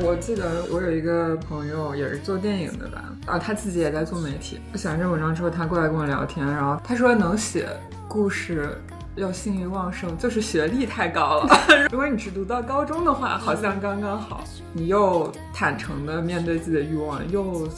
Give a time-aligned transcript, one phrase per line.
[0.00, 4.60] 我记得我有一个朋友也是做电影的吧，啊，他自己也在做媒体。
[4.72, 7.68] 我写完这文章之后，他过来跟我聊天，然后他说能写
[8.06, 8.78] 故事
[9.16, 11.58] 要性欲旺盛，就是学历太高了。
[11.90, 14.44] 如果你只读到高中的话，好像刚刚好。
[14.72, 17.68] 你又坦诚的面对自己的欲望，又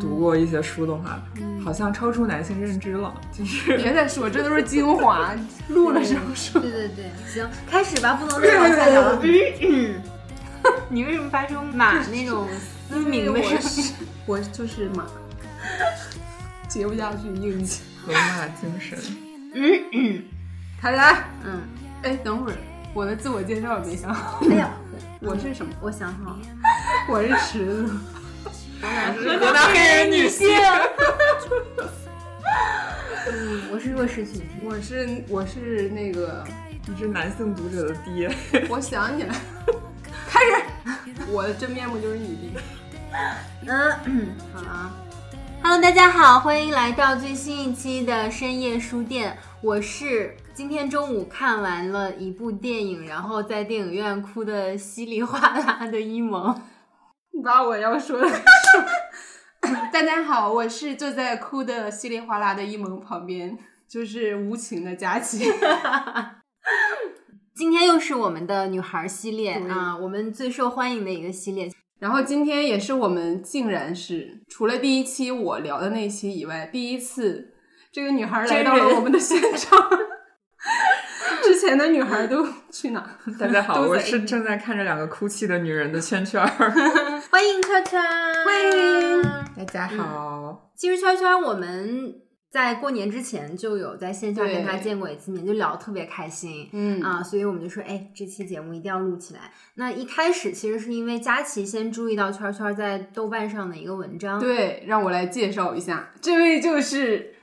[0.00, 1.20] 读过一些书的话，
[1.62, 3.12] 好像超出男性认知了。
[3.30, 5.34] 就是别再说， 这都是精华，
[5.68, 6.60] 录了时候说。
[6.60, 9.20] 对对对，行，开始吧，不能再往下聊了。
[10.88, 12.46] 你为什么发出马 那种
[12.88, 13.94] 嘶鸣的声音？
[14.26, 15.06] 我就是马，
[16.68, 18.98] 接不下去硬气，河马精神。
[19.54, 20.22] 嗯嗯，
[20.80, 21.24] 开来。
[21.44, 21.60] 嗯，
[22.02, 22.58] 哎，等会儿，
[22.94, 24.40] 我的自我介绍没想好。
[24.50, 24.70] 哎呀，
[25.20, 25.72] 我是什么？
[25.80, 26.38] 我想好了，
[27.08, 27.90] 我是池子。
[28.82, 30.48] 河南黑人女性。
[33.30, 34.44] 嗯，我是弱势群体。
[34.62, 36.42] 我是我是那个，
[36.86, 38.34] 你是男性读者的爹。
[38.68, 39.34] 我想起来。
[40.28, 42.52] 开始， 我的真面目就是你。
[43.66, 44.92] 嗯，好了啊
[45.62, 49.36] ，Hello，大家好，欢迎来到最新一期的深夜书店。
[49.62, 56.60] 我是今天中午看完了一部电影，然后在电影院哭的稀里哗啦的一萌。
[57.32, 58.36] 你把我要说的说。
[59.92, 65.44] 大家好，我是坐在哭的稀里哗啦的一萌旁边，就是无情的佳琪。
[67.60, 71.70] 今天又是我们的女孩系列啊，我们最受欢迎的一个系列。
[71.98, 77.52] 然后今天也是我们竟然是除了第一期我聊的那期以外，第一次
[77.92, 79.78] 这个女孩来到了我们的现场。
[81.44, 83.04] 之前的女孩都去哪？
[83.38, 86.40] 大家好，我是正在看着两个哭泣的女人的圈圈。
[87.30, 88.02] 欢迎圈圈，
[88.46, 89.22] 欢迎
[89.54, 90.70] 大家好。
[90.74, 92.22] 其实圈圈我们。
[92.50, 97.00] 在过年之前就有在线下跟他见过一次面，就聊得特别开心，嗯。
[97.00, 99.52] 啊，所以我们就说，哎，这期节目一定要录起来。
[99.74, 107.36] 那一开始其实是因为佳琪先注意到圈圈在豆瓣上的一个文章，对，让我来介绍一下，这位就是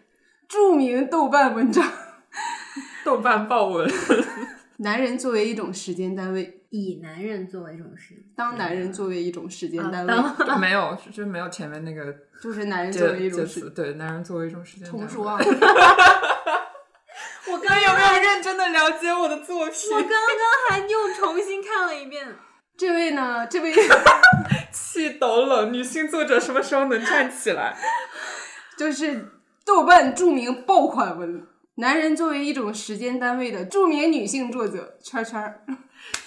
[0.47, 1.89] 著名豆瓣文章，
[3.05, 3.89] 豆瓣爆文，
[4.77, 6.53] 男人作为一种时间单位。
[6.69, 10.13] 以男人作为一种时，当男人作为一种时间单位，
[10.59, 14.85] 没有，就没有前面那个，就是男人作为一种时，对，男人作为一种时间。
[14.89, 15.39] 重说啊！
[17.49, 19.93] 我刚有没有认真的了解我的作品？
[19.93, 20.19] 我刚刚
[20.69, 22.35] 还又重新看了一遍。
[22.75, 23.47] 这位呢？
[23.47, 23.73] 这位
[24.73, 25.71] 气抖冷。
[25.71, 27.77] 女性作者什么时候能站起来？
[28.77, 29.31] 就是
[29.63, 31.47] 豆瓣著名爆款文。
[31.79, 35.61] 男人作为一种时间单位的著名女性作者圈圈儿，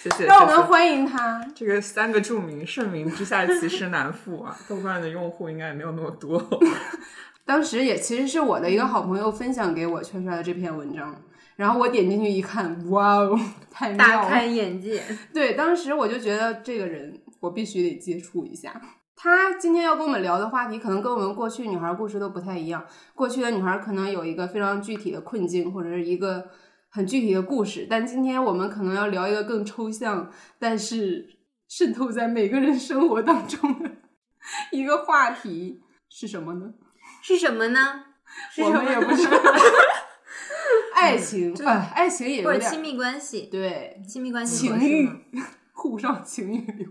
[0.01, 1.45] 谢谢，让我们欢迎他。
[1.57, 6.49] 这个三个著名盛名之下其实难副啊， 豆瓣的用户应该也没有那么多。
[7.45, 11.21] 当时也其实是我的一个好朋友分享给我圈圈的这篇文章，
[11.57, 13.37] 然后我点进去一看，哇哦，
[13.73, 15.03] 太妙了，大开眼界。
[15.35, 18.81] 对，当时我就觉得这个人我必须得接触一下。
[19.23, 22.83] 他今天要跟我们聊的话题，可能跟我们过去女孩故事都不太一样。
[23.15, 26.49] 过去的女孩可能有一个非常具体的困境，或者是一个
[26.89, 31.37] 很具体的故事，但今天我们可能要聊一个更抽象，但是
[31.69, 33.91] 渗透在每个人生活当中的
[34.73, 36.73] 一个话题 是什么呢？
[37.21, 38.03] 是什么呢？
[38.65, 39.37] 我们也不知道。
[40.97, 45.11] 爱情，哎，爱情也或者亲密关系，对，亲密关系，情欲，
[45.75, 46.89] 沪上情欲流。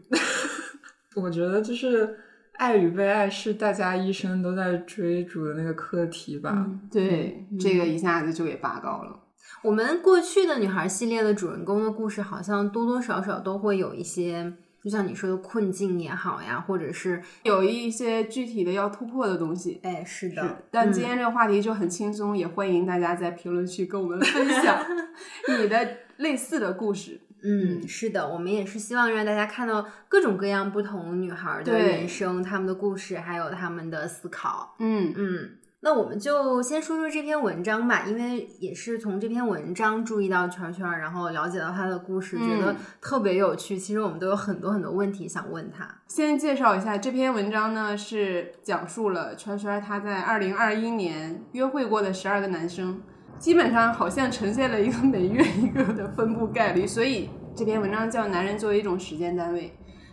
[1.22, 2.18] 我觉得就是
[2.54, 6.68] 爱与被爱是大家一生都在追逐的那个课题吧。
[6.92, 9.20] 对，这个一下子就给拔高了。
[9.64, 19.80] 我们过去的女孩系列的主人公的故事，好像多多少少都会有一些，就像你说的困境也好呀，或者是有一些具体的要突破的东西。
[19.84, 20.64] 哎，是的。
[20.72, 24.82] 但今天这个话题就很轻松，也欢迎大家在评论区跟我们分享
[25.60, 27.20] 你的类似的故事。
[27.44, 34.76] 嗯，是的，我们也是希望让大家看到各种各样不同女孩的人生，她们的故事，还有她们的思考。
[34.80, 35.50] 嗯嗯，
[35.82, 43.78] 那我们就先说说这篇文章吧，因为也是从这篇文章注意到圈圈，然后了解到她的故事，觉得特别有趣。
[43.78, 45.88] 其实我们都有很多很多问题想问她。
[46.08, 53.02] 先介绍一下这篇文章呢，是讲述了圈圈她在二零二一年约会过的十二个男生。
[53.40, 59.62] 基本上好像呈现了一个每月一个的分布概率，所以这篇文章叫《男人作为一种时间单位》。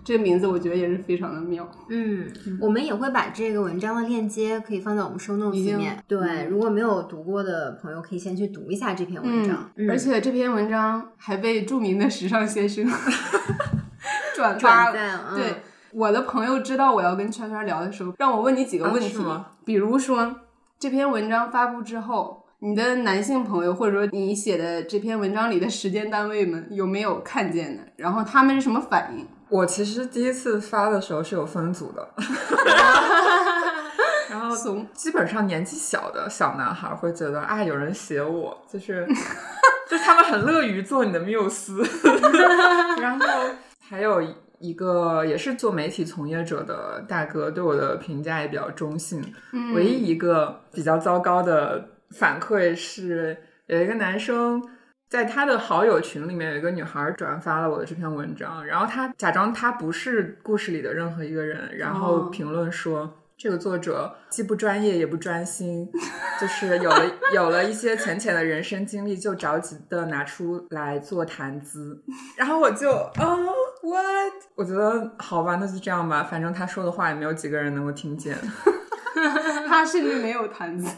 [0.04, 1.68] 这个名字我觉得也是非常的妙。
[1.90, 2.24] 嗯，
[2.60, 6.00] 我们也会把这个文章的链接可以放在我们 show notes 里面。
[6.06, 9.68] 对，嗯如果没有读过的朋友，可以先去读一下这篇文章。
[9.74, 12.88] 嗯而且这篇文章还被著名的时尚先生
[14.36, 15.34] 转发了。
[15.34, 15.56] 对，
[15.90, 19.18] 我的朋友知道我要跟圈圈聊的时候，让我问你几个问题，
[19.64, 20.36] 比如说
[20.78, 22.45] 这篇文章发布之后。
[22.66, 27.82] 你的男性朋友，或者说你写的这篇文章里的时间单位们有没有看见的？
[27.94, 29.24] 然后他们是什么反应？
[29.48, 32.08] 我其实第一次发的时候是有分组的，
[34.28, 39.06] 然后从基本上年纪小的小男孩会觉得啊，有人写我，就是
[39.88, 41.84] 就他们很乐于做你的缪斯。
[43.00, 43.24] 然后
[43.88, 44.20] 还有
[44.58, 49.24] 一个也是做媒体从业者的大哥，对我的评价也比较中性。
[49.52, 53.36] 嗯唯一一个比较糟糕的反馈是，
[53.66, 54.62] 有一个男生
[55.08, 63.22] 在他的好友群里面有一个女孩转发了我的这篇文章，然后他假装他不是故事里的任何一个人，然后哦评论说。
[63.38, 65.86] 这个作者既不专业也不专心，
[66.40, 67.04] 就是有了
[67.34, 72.02] 有了一些浅浅的人生经历，就着急的拿出来做谈资。
[72.36, 73.36] 然后我就啊、
[73.82, 74.32] what？
[74.54, 78.36] 我觉得好吧，那就这样吧，反正他说的话也没有几个人能够听见。
[79.68, 80.88] 他甚至没有谈资，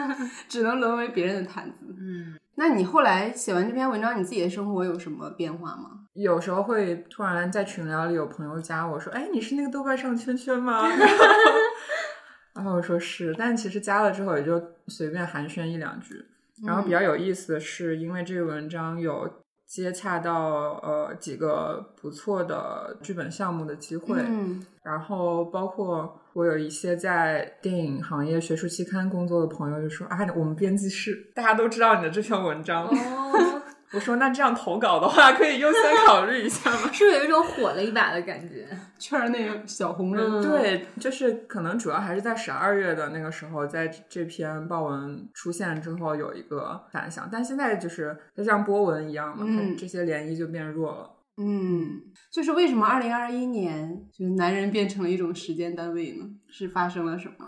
[0.48, 1.86] 只能沦为别人的谈资。
[1.98, 6.05] 嗯，那你后来写完这篇文章，你自己的生活有什么变化吗？
[6.16, 10.86] 有时候会突然在群聊里有朋友加我说：“哎，你是那个豆瓣上圈圈吗？”
[12.54, 16.24] 然后我说是，但其实加了之后也就随便寒暄一两句。
[16.64, 19.30] 然后比较有意思的是，因为这个文章有
[19.66, 32.86] 接洽到呃几个不错的剧本项目的机会，嗯然后包括我有一些在电影行业学术期刊工作的朋友就说啊，我们编辑室大家都知道你的这篇文章。
[32.86, 36.90] 哦，我说那这样投稿的话，可以优先考虑一下吗？
[36.92, 38.66] 是不是有一种火了一把的感觉？
[38.98, 51.10] 圈儿内小红人，嗯对，就是可能主要还是在十二月的那个时候，在这篇报文出现之后有一个反响，但现在就是就像波纹一样嘛，嗯它这些涟漪就变弱了。
[51.38, 52.00] 嗯，
[52.32, 56.24] 就是为什么二零二一年就是男人变成了一种时间单位呢？
[56.50, 57.46] 是发生了什么？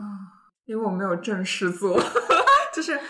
[0.66, 1.98] 因为我没有正事做，
[2.74, 3.00] 就是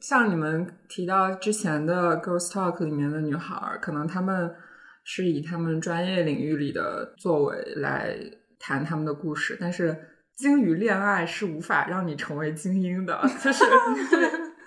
[0.00, 4.54] 像你们提到之前的 Girls Talk 里面的女孩儿，可能她们
[5.04, 8.16] 是以她们专业领域里的作为来
[8.58, 9.96] 谈她们的故事，但是
[10.36, 13.64] 精于恋爱是无法让你成为精英的，就是。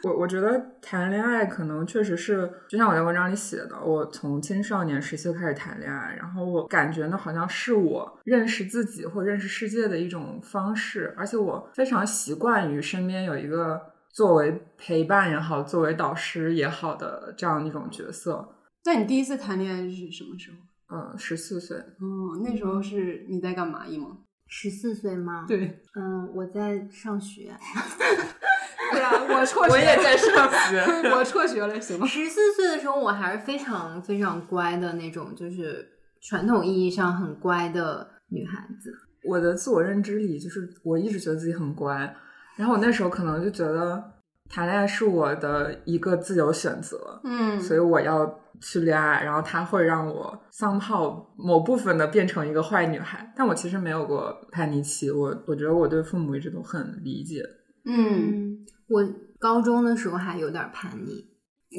[0.02, 13.78] 我我觉得谈恋爱可能确实是，就像我在文章里写的，我从青少年时期就开始谈恋爱，然后我感觉呢，好像是我认识自己或认识世界的一种方式，而且我非常习惯于身边有一个
[14.20, 18.54] 作为陪伴也好，作为导师也好的这样一种角色。
[18.84, 20.58] 那你第一次谈恋爱是什么时候？
[20.94, 23.88] 嗯，十四岁，哦，那时候是你在干嘛？
[23.88, 24.18] 一萌？
[24.46, 27.56] 十四岁吗？，对，嗯，我在上学。
[28.92, 30.82] 对啊，我辍学，我也在上学。
[31.16, 32.06] 我辍学了，行吗？
[32.06, 35.88] 十四岁的时候，我还是非常非常乖的那种，就是
[36.20, 38.94] 传统意义上很乖的女孩子。
[39.24, 42.14] 我的自我认知里，就是我一直觉得自己很乖，
[42.60, 44.04] 然后我那时候可能就觉得
[44.50, 53.32] 谈恋爱是我的一个自由选择，嗯，所以我要去恋爱，然后它会让我 somehow 某部分的变成一个坏女孩。
[53.34, 57.42] 但我其实没有过叛逆期，我我觉得我对父母一直都很理解。
[57.86, 58.58] 嗯，
[58.90, 59.02] 我
[59.40, 61.24] 高中的时候还有点叛逆，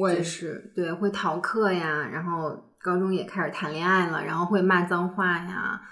[0.00, 5.82] 我也，是对会逃课呀，然后高中也开始谈恋爱了，然后会骂脏话呀，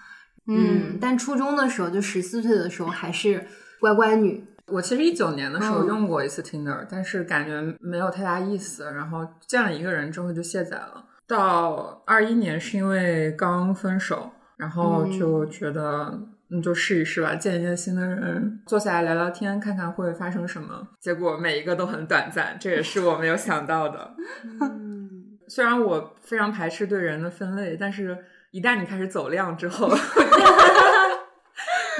[0.46, 3.46] 嗯，但初中的时候就十四岁的时候还是
[3.80, 11.04] 乖乖女，我其实一九年的时候嗯用过一次 Tinder，、但是感觉没有太大意思，然后见了一个人之后就卸载了。
[11.26, 16.18] 到二一年是因为刚分手，然后就觉得
[16.50, 20.88] 嗯就试一试吧，见一见新的人，坐下来聊聊天，看看会发生什么。
[21.00, 24.14] 结果每一个都很短暂，这也是我没有想到的。
[24.60, 25.10] 嗯，
[25.48, 28.16] 虽然我非常排斥对人的分类，但是
[28.50, 29.88] 一旦你开始走量之后，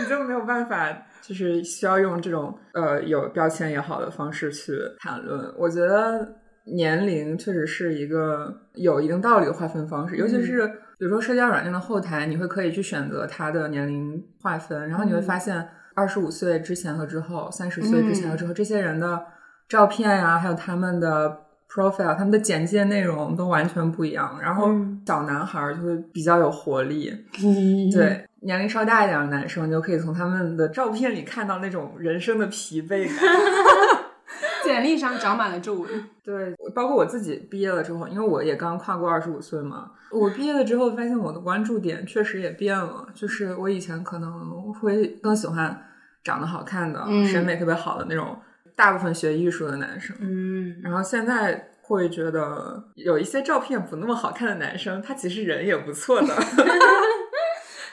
[0.01, 5.53] 你就没有办法，就是需要用这种呃有标签也好的方式去谈论。
[5.59, 6.27] 我觉得
[6.65, 10.67] 年龄确实是一个有一定道理的划分方式，尤其是
[10.99, 19.23] 比如说社交软件的后台，你会可以去选择它的年龄划分，然后你会发现二十五岁之前和之后，三十岁之前和之后，这些人的
[19.69, 24.39] 照片呀、还有他们的 profile、他们的简介内容都完全不一样。
[24.41, 27.13] 然后嗯小男孩儿就会比较有活力，
[27.93, 28.25] 对。
[28.42, 33.16] 年龄稍大一点的男生，你就可以从他们的照片里看到那种人生的疲惫感。
[34.62, 35.88] 简历上长满了皱纹。
[36.23, 45.87] 对，包括我自己毕业了之后，因为我也刚跨过二十五岁嘛，我毕业了之后发现我的关注点确实也变了，就是我以前可能会更喜欢
[46.23, 48.38] 长得好看的、嗯审美特别好的那种，
[48.76, 56.28] 大部分学艺术的男生，嗯，然后现在会觉得有一些照片不那么好看的男生，他其实人也不错的。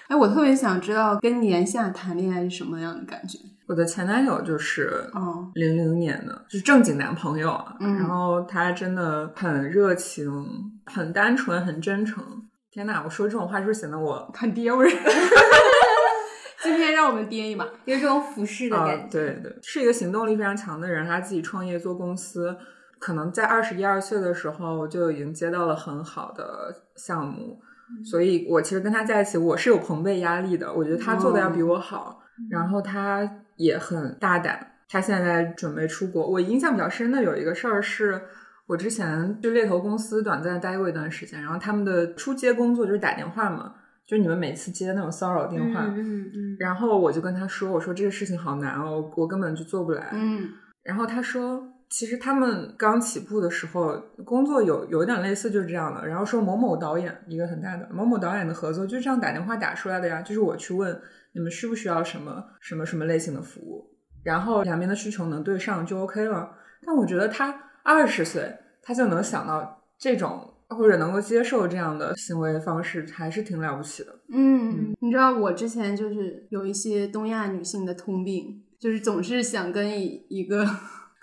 [0.07, 3.39] 哎，我特别想知道跟年下谈恋爱是什么样的感觉。
[3.67, 7.75] 我的前男友就是哦，零零年的，就是正经男朋友啊。
[7.79, 10.45] 嗯然后他真的很热情，
[10.85, 12.23] 很单纯，很真诚。
[12.69, 14.91] 天呐，我说这种话是不是显得我很爹味儿。
[16.61, 17.65] 今天让我们爹一把。
[17.85, 19.09] 有种俯视的啊感觉。
[19.09, 21.07] 对对，是一个行动力非常强的人。
[21.07, 22.55] 他自己创业做公司，
[22.99, 27.59] 可能在二十一二岁的时候就已经接到了很好的项目。
[28.03, 30.73] 所以我其实跟他在一起，我是有朋辈压力的。
[30.73, 34.71] 我觉得他做的要比我好，然后他也很大胆。
[34.87, 36.29] 他现在准备出国。
[36.29, 38.21] 我印象比较深的有一个事儿是。
[38.67, 43.75] 我之前去猎头公司短暂待过一段时间，然后他们的初接工作就是打电话嘛，
[44.07, 50.09] 就是你们每次接那种骚扰电话，嗯嗯嗯，然后我就跟他说：“我说这个事情好难哦，我根本就做不来。
[50.13, 50.49] 嗯
[50.81, 56.05] 然后他说：“其实他们刚起步的时候，工作有有点类似就是这样的。
[56.07, 60.99] 然后说某某导演一个很大的某某导演的合作就是这样打电话打出来的呀，就是我去问
[61.33, 63.85] 你们需不需要什么什么什么类型的服务，
[64.23, 66.51] 然后两边的需求能对上就 OK 了。
[66.85, 74.15] 但我觉得他二十岁他就能想到这种或者能够接受这样的行为方式，还是挺了不起的。
[74.33, 80.67] 嗯，你知道我之前就是有一些东亚女性的通病，就是总是想跟一一个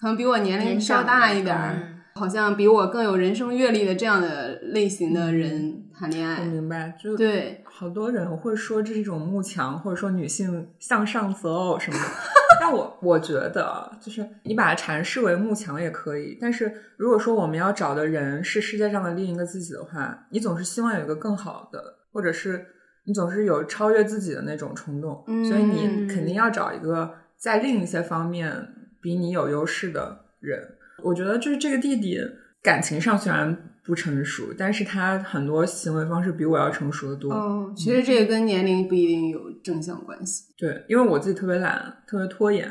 [0.02, 6.44] 可能比我年龄稍大一点儿，嗯好像比我更有人生阅历的这样的类型的人谈恋爱我爱。
[6.44, 12.04] 明白，就对，好多人会说这是一种慕强，或者说女性向上择偶什么的。
[12.60, 16.36] 但我我觉得，就是你把它阐释为慕强也可以。
[16.40, 21.80] 但是如果说我们要找的人是世界上的另一个自己的话，你总是希望有一个更好的，
[22.12, 22.66] 或者是
[23.06, 28.68] 你总是有超越自己的那种冲动，嗯所以你肯定要找一个在另一些方面
[29.02, 30.76] 比你有优势的人。
[31.02, 32.18] 我觉得就是这个弟弟
[32.62, 37.32] 感情上虽然不成熟，但是他很多行为方式比我要成熟的多。
[37.32, 40.54] 哦，其实这个跟年龄不一定有正向关系。
[40.56, 42.68] 对，因为我自己特别懒，特别拖延，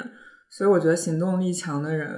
[0.49, 2.09] 所以我觉得行动力强的人、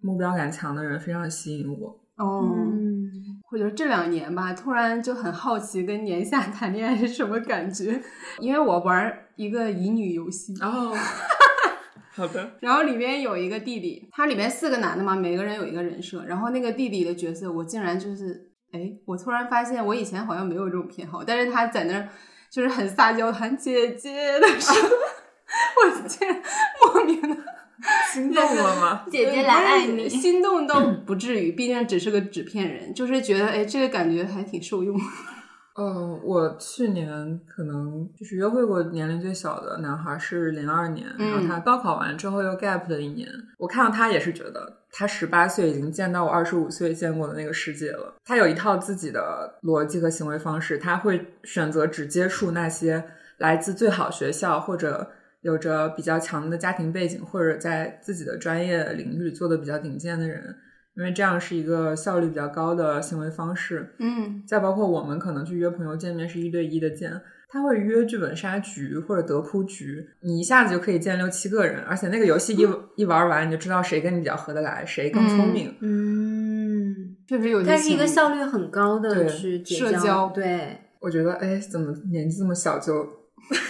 [0.00, 1.88] 目标感强的人非常吸引我。
[2.16, 3.10] 哦，嗯
[3.52, 8.00] 我觉得这两年吧，突然就很好奇跟年下谈恋爱是什么感觉，
[8.40, 10.92] 因为我玩一个乙女游戏，哦，
[12.14, 22.08] 好的，然后里边有一个弟弟，他里面四个男的嘛，每个人有一个人设，然后那个弟弟的角色，我竟然就是，哎，我突然发现我以前好像没有这种偏好，但是他在那儿
[22.50, 24.88] 就是很撒娇喊姐姐的时候，
[26.02, 26.42] 我竟然
[26.80, 27.36] 莫名的
[28.12, 29.06] 心动了吗？
[29.10, 30.08] 姐姐来爱你。
[30.08, 30.74] 心动都
[31.06, 34.94] 不至于，毕竟只是个纸片人，就是觉得哎，这个感觉还挺受用。
[35.74, 43.26] 哦，我去年可能就是约会过年龄最小的男孩是零二年，嗯然后他高考完之后又 gap 了一年。
[43.56, 48.14] 我看到他也是觉得他十八岁已经见到我二十五岁见过的那个世界了。
[48.24, 53.02] 他有一套自己的逻辑和行为方式，他会选择只接触那些
[53.38, 55.10] 来自最好学校或者
[55.40, 60.54] 有着比较强的家庭背景，或者在自己的专业领域里做的比较顶尖的人。
[60.96, 64.42] 因为这样是一个效率比较高的行为方式，嗯。
[64.46, 67.10] 再包括我们可能去约朋友见面是一对一的见，
[67.48, 75.74] 他会约剧本杀局或者德扑局，你一下子就可以见六七个人，而且那个游戏一一玩完，你就知道谁跟你比较合得来，谁更聪明。
[75.80, 83.06] 嗯，确实有些它是一个效率很高的对去结社交对，我觉得，哎，怎么年纪这么小就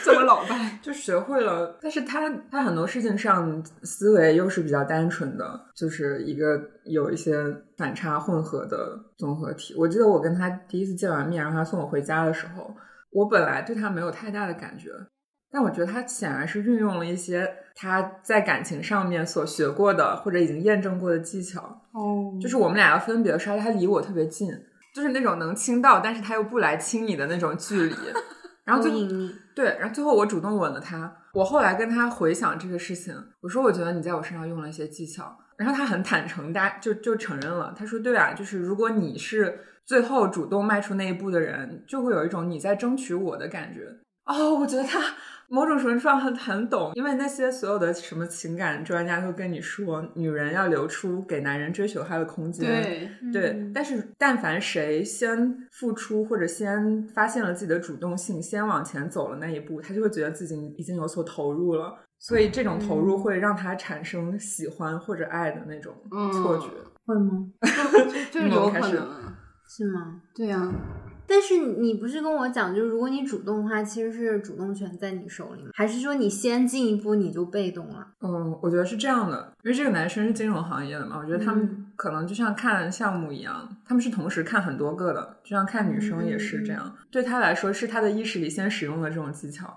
[0.04, 0.60] 这么老伴。
[0.82, 1.78] 就学会了？
[1.80, 7.34] 但是他他很多事情上思维又是比较单纯的，就是一个有一些
[7.76, 9.74] 反差混合的综合体。
[9.78, 12.74] 我记得我跟他第一次见完面，然后他送我回家的时候，
[13.10, 14.90] 我本来对他没有太大的感觉，
[15.52, 21.60] 但我觉得他显然是运用了一些他在感情上面所学过的或者已经验证过的技巧。
[21.92, 24.48] 哦，就是我们俩要分别的时候，他离我特别近，
[24.94, 27.94] 就是那种能亲到，但是他又不来亲你的那种距离。
[28.72, 29.34] 然后最勾引你。
[29.54, 31.14] 对，然后最后我主动吻了他。
[31.34, 37.74] 我后来跟他回想这个事情，我说我觉得你在我身上用了一些技巧，然后他很坦诚，大就就承认了。
[37.76, 43.86] 他说对啊，就是如果你是最后主动迈出那一步的人，就会有一种你在争取我的感觉。
[44.24, 45.00] 哦，我觉得他
[45.48, 52.82] 某种程度上很很懂，因为那些所有的什么情感专家都跟你说，女人要留出给男人追求她的空间。
[52.82, 61.94] 对，对嗯，但是但凡谁先付出或者先发现了自己的主动性，先往前走了那一步，他就会觉得自己已经有所投入了。
[62.18, 65.92] 所以这种投入会让他产生喜欢或者爱的那种
[66.32, 66.68] 错觉。
[67.04, 67.48] 会吗？
[68.30, 70.22] 就是有可开始能啊， 是吗？
[70.32, 70.72] 对呀、
[71.26, 75.70] 但是你不是跟我讲，就是如果你主动的话，其实是主动权在你手里吗？
[75.74, 78.06] 还是说你先进一步你就被动了？
[78.20, 86.94] 嗯，我觉得是这样的，因为这个男生是金融行业的嘛，我觉得他们嗯可能就像看项目一样，他们是同时看很多个的，就像看女生也是这样。
[87.10, 89.76] 对他来说，是他的意识里先使用了这种技巧，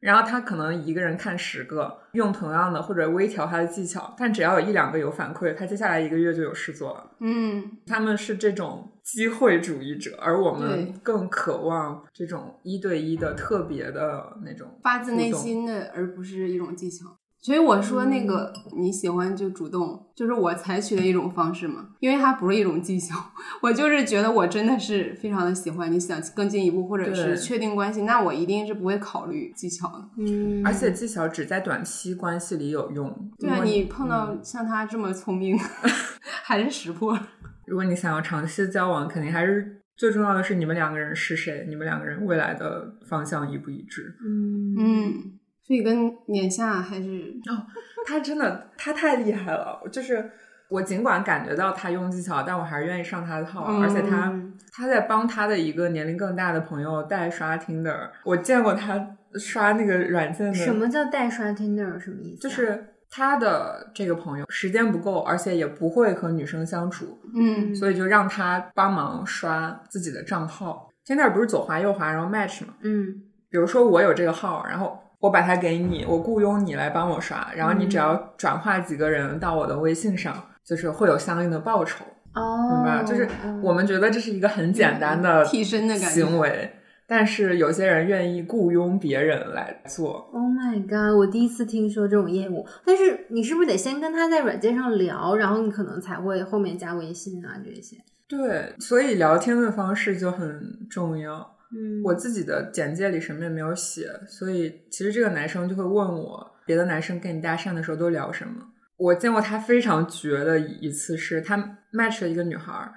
[0.00, 7.10] 然后他可能一个人看十个，用同样的或者微调他的技巧，但只要有一两个有反馈，他接下来一个月就有事做了。
[7.20, 17.16] 嗯，他们是这种机会主义者，而我们更渴望这种一对一的特别的那种发自内心的，而不是一种技巧。
[17.42, 23.16] 所以我说那个你喜欢就主动，就是我采取的一种方式嘛，因为它不是一种技巧，
[23.62, 30.08] 我就是觉得我真的是非常的喜欢，你想更进一步或者对是确定关系，那我一定是不会考虑技巧的。
[30.18, 33.30] 嗯，而且技巧只在短期关系里有用。
[33.38, 35.58] 对啊，你碰到嗯像他这么聪明，
[36.44, 37.18] 还是识破。
[37.66, 44.14] 如果你想要长期交往，肯定还是最重要的是你们两个人是谁，你们两个人未来的方向一不一致。
[44.24, 47.66] 嗯嗯，所以跟年下还是哦
[48.06, 50.30] 他真的，他太厉害了，就是。
[50.70, 54.32] 我尽管感觉到他用技巧，但我还是愿意上他的套，嗯而且他
[54.72, 60.54] 他在帮他的一个年龄更大的朋友代刷 Tinder，我见过他刷那个软件的。
[60.54, 62.40] 什么叫代刷 Tinder 什么意思啊？
[62.40, 70.88] 就是他的这个朋友时间不够，而且也不会和女生相处，嗯所以就让他帮忙刷自己的账号。
[71.04, 72.74] 现在不是左滑右滑，然后 match 嘛？
[72.82, 80.32] 嗯比如说我有这个号，然后我把它给你，我雇佣你来帮我刷，然后你只要转化几个人到我的微信上，
[80.64, 83.02] 就是会有相应的报酬，哦，明白？
[83.02, 86.72] 就是嗯我们觉得这是一个很简单的替身的行为，
[87.10, 90.30] 但是有些人愿意雇佣别人来做。
[90.32, 91.18] Oh my god！
[91.18, 97.96] 我第一次听说这种业务，但是你是不是得先跟他在软件上聊，然后你可能才会后面加微信啊这些？
[98.28, 101.56] 对，所以聊天的方式就很重要。
[101.72, 108.54] 嗯，我自己的简介里什么也没有写，所以其实这个男生就会问我，别的男生跟你搭讪的时候都聊什么。
[108.96, 111.56] 我见过他非常绝的一次是，他
[111.92, 112.92] match 了一个女孩儿，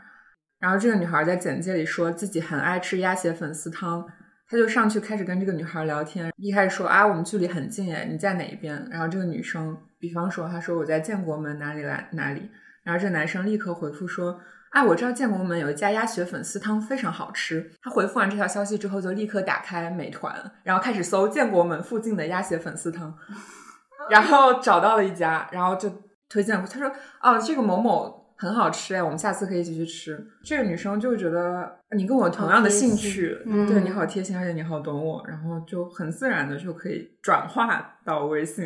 [0.64, 4.08] 然后这个女孩儿在简介里说自己很爱吃鸭血粉丝汤，
[4.48, 8.88] 他就上去开始跟这个女孩儿聊天，一开始说啊我们距离很近哎，你在哪一边？
[8.90, 12.50] 然后这个女生，比方说她说我在建国门哪里来哪里，
[12.86, 14.40] 然后这个男生立刻回复说。
[14.72, 17.70] 啊，我知道建国门有一家鸭血粉丝汤非常好吃。
[17.84, 23.16] 他回复完这条消息之后，就立刻打开美团，然后开始搜建国门附近的鸭血粉丝汤，
[24.10, 25.88] 然后找到了一家，然后就
[26.28, 26.58] 推荐。
[26.66, 38.66] 他说：“哦，这个某某很好吃哎，我们下次可以一起去吃。”这个女生就觉得你跟我同样的兴趣，嗯对你好贴心，而且你好懂我，然后就很自然的就可以转化到微信。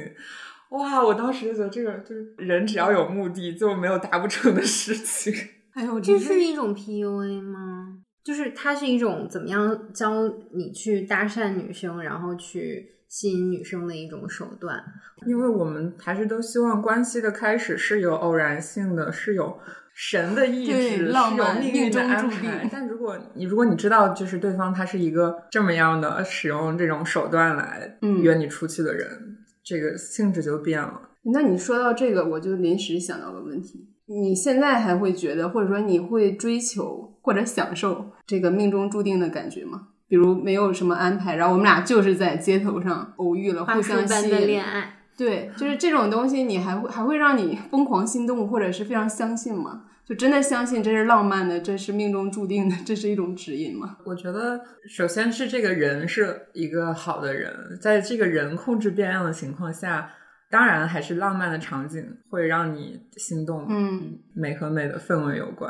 [0.71, 1.01] 哇！
[1.01, 5.33] 我当时就觉得这个就是人只要有目的就没有达不成的事情。
[5.75, 7.99] 哎呦，这这是一种 PUA 吗？
[8.21, 14.83] 就是它是一种怎么样教你去搭讪女生，然后去吸引女生的一种手段。
[15.25, 19.59] 因为我们还是都希望关系的开始是有偶然性的，是有
[19.93, 22.69] 神的意志，浪漫是有命运的安命中注排定。
[22.71, 31.01] 但如果你如果你知道，就是对方他是一个这么样的使用这种手段来嗯约你出去的人，这个性质就变了。
[31.33, 39.89] 那你说到这个，我就临时想到个问题：你现在还会觉得，或者说你会追求或者享受这个命中注定的感觉吗？
[40.07, 44.47] 比如没有什么安排，然后我们俩就是在街头上偶遇了，花互相吸引。
[44.47, 49.83] 恋爱，对，就是这种东西，你还会还会让你疯狂心动，或者是非常相信吗？
[50.05, 53.97] 就真的相信这是浪漫的，这是命中注定的，这是一种指引吗？
[54.05, 60.09] 我觉得，首先是这个人是一个好的人，在这个人控制变量的情况下，
[60.49, 65.69] 当然还是浪漫的场景会让你心动，嗯，美和美的氛围有关。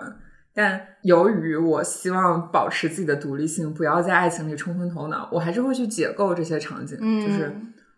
[0.58, 6.98] 但由于我希望保持自己的独立性，不要在爱情里冲昏头脑，我还是会去解构这些场景。
[7.00, 7.56] 嗯就是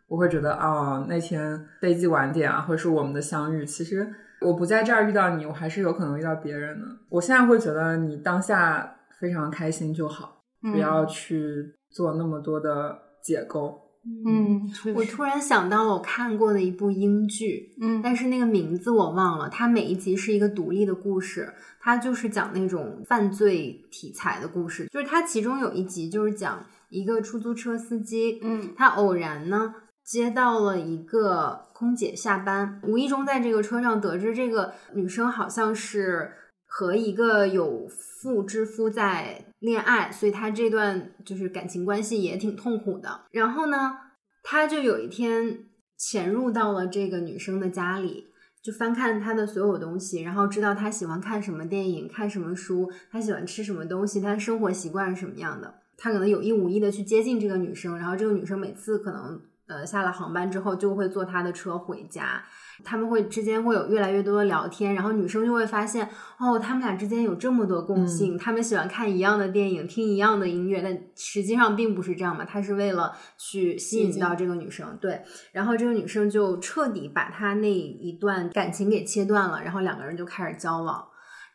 [0.10, 4.06] 我会觉得，哦，那天飞机晚点啊，或者是我们的相遇，其实
[4.42, 6.86] 我不在这儿遇到你，我还是有可能遇到别人的。
[7.08, 13.86] 我现在会觉得，你当下非常开心就好，嗯不要去做那么多的解构。
[14.26, 14.62] 嗯，
[14.96, 19.50] 我突然想到了我看过的一部英剧，嗯但是那个名字我忘了。
[19.50, 21.54] 它每一集是一个独立的故事，
[21.90, 24.86] 它就是讲那种犯罪题材的故事。
[24.92, 29.74] 就是它其中有一集就是讲一个出租车司机，嗯他偶然呢
[30.04, 36.32] 接到了一个空姐下班，无意中在这个车上得知这个女生好像是
[36.68, 43.22] 和一个有妇之夫在恋爱，所以他这段就是感情关系也挺痛苦的。
[43.32, 43.98] 然后呢，
[44.44, 45.66] 他就有一天
[45.98, 48.28] 潜入到了这个女生的家里，
[48.62, 55.76] 就翻看他的所有东西，然后知道他喜欢看什么电影、看什么书，他喜欢吃什么东西，他的生活习惯是什么样的。
[55.98, 62.44] 他可能有意无意的去接近这个女生，然后这个女生每次可能呃下了航班之后就会坐他的车回家。
[62.84, 81.09] 他们会之间会有越来越多的聊天，然后女生就会发现，哦，他们俩之间有这么多共性，他们喜欢看一样的电影，听一样的音乐，但实际上并不是这样嘛，他是为了去吸引到这个女生，对，然后这个女生就彻底把他那一段感情给切断了，然后两个人就开始交往。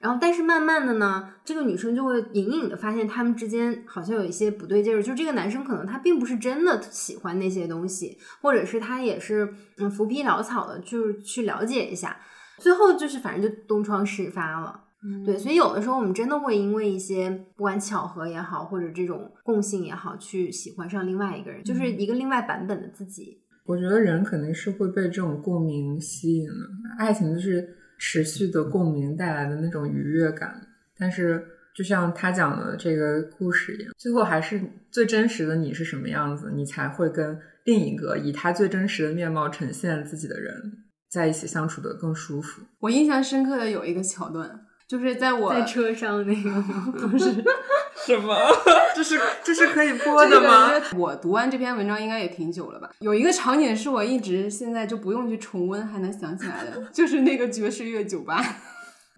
[0.04, 12.20] 然后，但是慢慢的呢，这个女生就会隐隐的发现他们之间好像有一些不对劲儿，就是这个男生可能他并不是真的喜欢那些东西，或者是他也是嗯浮皮潦草的，就是去了解一下，
[12.58, 14.78] 最后就是反正就东窗事发了。
[15.24, 23.40] 对，所以有的时候我们真的会因为一些不管巧合也好，或者这种共性也好，去喜欢上另外一个人，就是一个另外版本的自己。
[23.64, 26.52] 我觉得人肯定是会被这种共鸣吸引的，
[26.98, 27.66] 爱情就是。
[28.06, 30.60] 持续的共鸣带来的那种愉悦感，
[30.98, 31.42] 但是
[31.74, 42.60] 就像他讲的这个故事一样，最后还是最真实的你是什么样子，你才会跟另一个以他最真实的面貌呈现自己的人在一起相处的更舒服。
[42.78, 46.50] 我印象深刻的有一个桥段，就是在我在车上那个
[47.08, 47.32] 不是
[48.06, 48.36] 什么，
[48.94, 50.70] 这是这是可以播的吗？
[50.96, 52.90] 我读完这篇文章应该也挺久了吧？
[53.00, 58.42] 有一个场景是我一直现在就不用去重温还能想起来的， 就是那个爵士乐酒吧。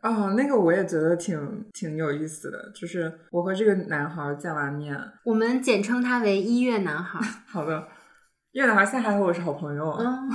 [0.02, 7.18] 哦，那个我也觉得挺挺有意思的，就是我和这个男孩见完面，我们简称他为一月男孩。
[7.50, 7.88] 好的，
[8.52, 9.90] 一月男孩现在还和我是好朋友。
[9.98, 10.28] 嗯，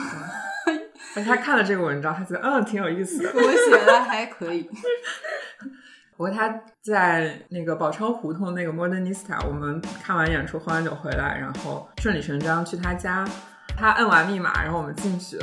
[1.15, 3.29] 而且他看了这个文章，他觉得嗯挺有意思的。
[3.33, 4.69] 我写的还可以。
[6.15, 13.27] 不过他在那个宝钞胡同那个 Modernista，我们看完演出喝完酒回来，然后顺理成章去他家，
[13.75, 15.39] 他摁完密码，然后我们进去，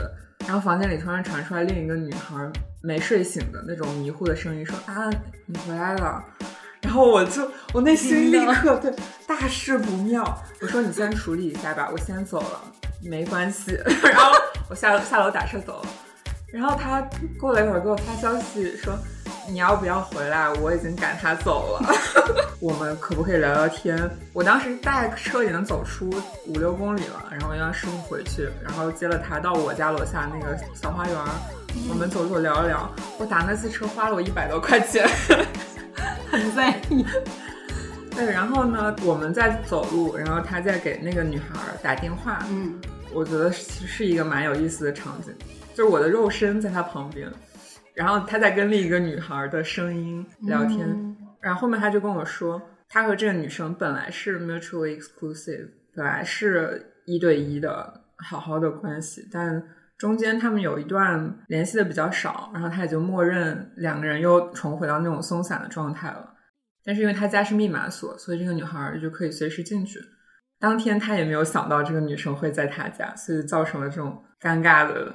[0.46, 2.48] 然后房间里突然传出来另一个女孩
[2.80, 5.10] 没睡醒的那种迷糊的声音，说啊
[5.46, 6.24] 你回来了，
[6.82, 8.92] 然后我就我内心立刻对
[9.26, 12.60] 大事不妙，我说你先处理一下吧，我先走了，
[13.02, 14.32] 没关系， 然后
[14.68, 15.88] 我下楼下楼打车走了，
[16.52, 17.00] 然后他
[17.38, 18.96] 过了一会儿给我发消息说。
[19.50, 20.52] 你要不要回来？
[20.60, 21.94] 我已经赶他走了。
[22.60, 23.98] 我们可不可以聊聊天？
[24.34, 26.10] 我当时带车已经走出
[26.46, 31.16] 五六公里了，然后让师傅回去，然后接了他到我家楼下那个小花园，
[31.88, 32.94] 我们走走聊一聊。
[33.18, 35.08] 我打那次车花了我一百多块钱，
[36.30, 37.04] 很在意。
[38.10, 42.44] 对，然后呢，我们在走路，然后他在给那个女孩打电话。
[42.50, 42.80] 嗯，
[43.12, 45.32] 我觉得其实是一个蛮有意思的场景，
[45.74, 47.30] 就是我的肉身在他旁边。
[47.94, 59.60] 然后他在跟另一个女孩的声音聊天，然后后面他就跟我说，他和这个女生本来是 mutually exclusive，本来是一对一的好好的关系，但
[59.98, 66.34] 中间他们有一段联系的比较少，然后他也就默认两个人又重回到那种松散的状态了。
[66.84, 69.98] 但是因为他家是密码锁，所以这个女孩就可以随时进去。
[70.60, 75.12] 当天他也没有想到这个女生会在他家，所以造成了这种尴尬的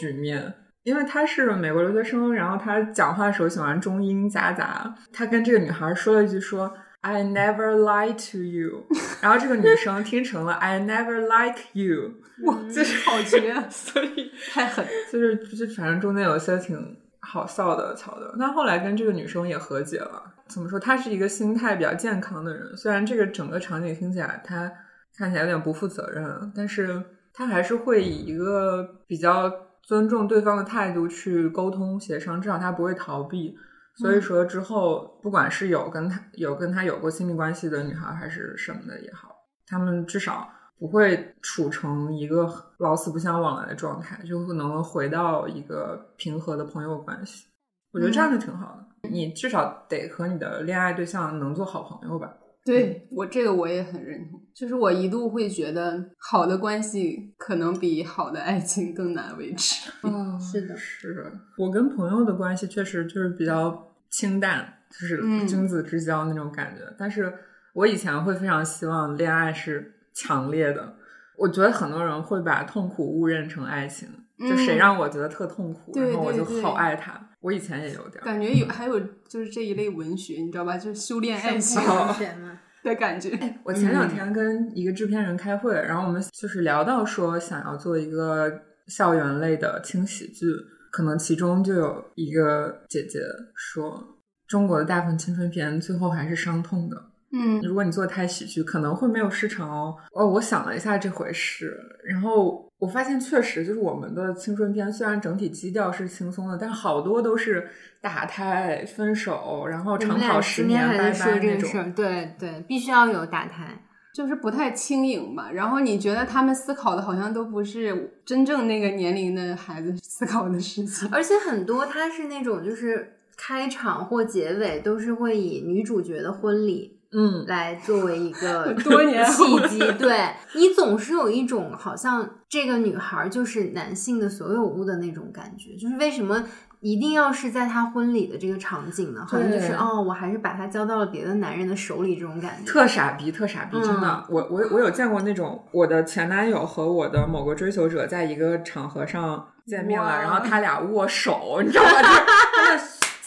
[0.00, 0.52] 局面。
[0.82, 4.94] 因为他是美国留学生，然后他讲话的时候喜欢中英夹杂。
[5.12, 8.84] 他跟这个女孩说了一句说 "I never lie to you"，
[9.22, 14.84] 然后这个女生听成了 "I never like you"，哇，这是好绝， 所以 太狠。
[15.12, 18.30] 就是就反正中间有一些挺好笑的桥段。
[18.36, 20.22] 那后来跟这个女生也和解了。
[20.48, 20.78] 怎么说？
[20.78, 22.76] 他是一个心态比较健康的人。
[22.76, 24.70] 虽然这个整个场景听起来他
[25.16, 29.52] 看起来有点不负责任，但是他还是会以一个比较。
[29.86, 33.54] 尊重对方的态度去沟通协商，至少他不会逃避。
[33.98, 39.28] 所以说之后，不管是有跟他有跟他有过亲密关系的女孩，还是什么的也好，
[39.66, 47.46] 他们至少不会处成一个老死不相往来的状态，就能回到一个平和的朋友关系。
[47.92, 49.08] 我觉得这样就挺好的。
[49.08, 52.34] 你至少得和你的恋爱对象能做好朋友吧。
[52.64, 59.92] 对我这个我也很认同，就是我一度会觉得好的关系可能比好的爱情更难维持。
[60.02, 66.82] 嗯，是的，是我跟朋友的关系确实就是比较清淡，就是君子之交那种感觉。
[66.98, 67.30] 但是
[67.74, 70.94] 我以前会非常希望恋爱是强烈的，
[71.36, 74.08] 我觉得很多人会把痛苦误认成爱情。
[74.36, 77.30] 就谁让我觉得特痛苦，然后我就好爱他。
[77.40, 78.98] 我以前也有点感觉有，还有
[79.28, 80.76] 就是这一类文学，你知道吧？
[80.76, 81.80] 就是修炼爱情
[82.82, 83.30] 的感觉。
[83.62, 88.52] 我前两天跟一个制片人开会，然后我们就是聊到说想要做一个
[88.88, 90.46] 校园类的轻喜剧，
[90.90, 93.20] 可能其中就有一个姐姐
[93.54, 97.00] 说，中国的大部分青春片最后还是伤痛的。
[97.34, 99.96] 嗯，如果你做太喜剧，可能会没有市场哦。
[100.12, 102.62] 哦，我想了一下这回事，然后。
[102.76, 107.66] 我发现确实就是我们的青春片，虽然整体基调是轻松的，但好多都是
[108.02, 111.60] 打胎、分手，然后长跑十年拜在说拜那种。
[111.60, 113.80] 这个事儿，对对，必须要有打胎。
[114.14, 115.50] 就是不太轻盈吧。
[115.50, 121.08] 然后你觉得他们思考的好像都不是真正那个年龄的孩子思考的事情。
[121.10, 136.44] 而且很多它是那种就是开场或结尾都是会以女主角的婚礼嗯，来作为一个 多年契机，对你总是有一种好像这个女孩就是男性的所有物的那种感觉，就是为什么
[136.80, 139.24] 一定要是在她婚礼的这个场景呢？
[139.26, 142.70] 好像就是哦，我还是把她交到了别的男人的手里这种感觉。
[142.70, 144.24] 特傻逼，特傻逼，真的。
[144.28, 151.90] 我我我有见过那种，我的前男友和我的某个追求者在一个场合上见面了，然后他俩握手，你知道吗？
[151.90, 152.24] 就是
[152.56, 152.78] 他们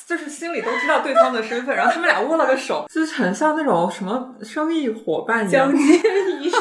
[0.08, 5.70] 就是心里都知道对方的身份，然后他们俩握了个手， 就是很像那种什么生意伙伴一样。
[5.76, 6.58] 接仪式，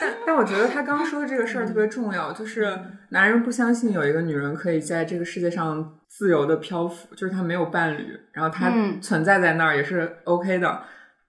[0.00, 2.78] 但但我觉得他刚说的这个事儿特别重要，就是
[3.10, 10.80] 男人不相信有一个女人可以在这个世界上自由的漂浮，就是他没有伴侣，然后他嗯存在在那儿也是 OK 的。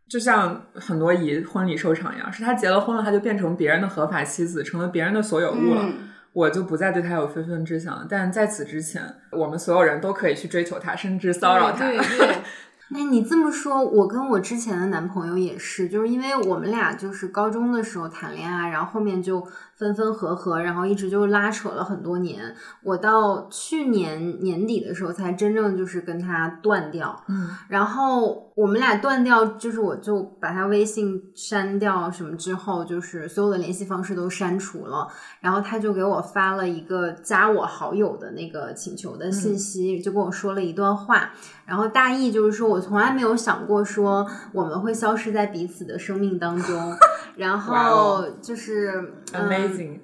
[0.10, 5.82] 就像很多以婚礼收场一样，是他结了婚了，他就变成别人的合法妻子，成了别人的所有物了。
[5.84, 5.94] 嗯
[6.38, 8.06] 我就不再对他有非分之想。
[8.08, 11.88] 但在此之前，我们所有人都可以去追求他，甚至骚扰他。
[11.88, 19.48] 对对对，哎， 你这么说，我跟我之前的男朋友也是，就是因为我们俩就是高中的时候谈恋爱，然后后面就
[19.78, 22.56] 分分合合，然后一直就拉扯了很多年。
[22.84, 35.08] 我到去年年底的时候才真正就是跟他断掉，嗯，然后我们俩断掉，就是我就把他微信删掉什么之后，就是所有的联系方式都删除了，
[35.42, 41.32] 然后他就给我发了一个加我好友的那个请求的信息，就跟我说了一段话，
[41.66, 46.96] 然后大意就是说我从来没有想过说我们会消失在彼此的生命当中，
[47.38, 50.00] 然后哦就是、嗯 Amazing，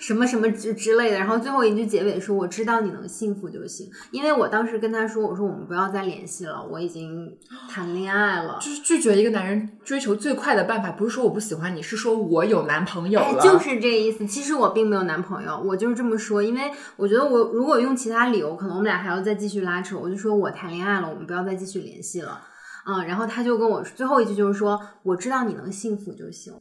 [0.00, 7.34] 什么什么之之类的，然后最后一句结尾说：“我知道你能幸福就行。”因为我当时跟他说：“我说我们不要再联系了，我已经
[7.70, 8.58] 谈恋爱了。
[8.60, 14.26] 就是拒绝一个男人追求最快的办法，不是说我不喜欢你，是说我有男朋友哎了。，就是这意思。
[14.26, 19.98] 其实我并没有男朋友，我就是这么说，因为我觉得我如果用其他理由，可能我们俩还要再继续拉扯。
[19.98, 22.42] 我就说我谈恋爱了，我们不要再继续联系了。
[22.88, 26.52] 嗯，然后他就跟我最后一句就是说：“我知道你能幸福就行。”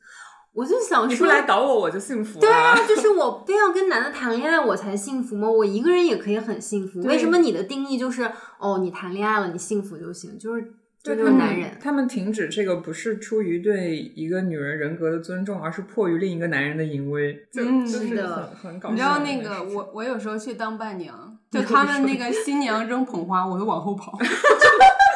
[0.55, 2.39] 我就想说，你不来找我，我就幸福了。
[2.39, 5.49] 对啊，就是我非要跟男的谈恋爱我才幸福吗？
[5.49, 7.01] 我一个人也可以很幸福。
[7.01, 10.39] 为什么你的定义就是哦，你谈恋爱了，你幸福就行？
[10.39, 11.77] 就是这对他们就是男人。
[11.79, 18.95] 他们停止这个不是出于对一个女人人格的尊重，而是迫于另一个男人的淫威，就、嗯就是是的很很搞笑。
[18.95, 24.17] 你知道那个我我有时候去当伴娘， 就他们那个新娘扔捧花，我都往后跑，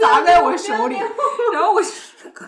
[0.00, 0.96] 砸在我手里，
[1.52, 1.82] 然后我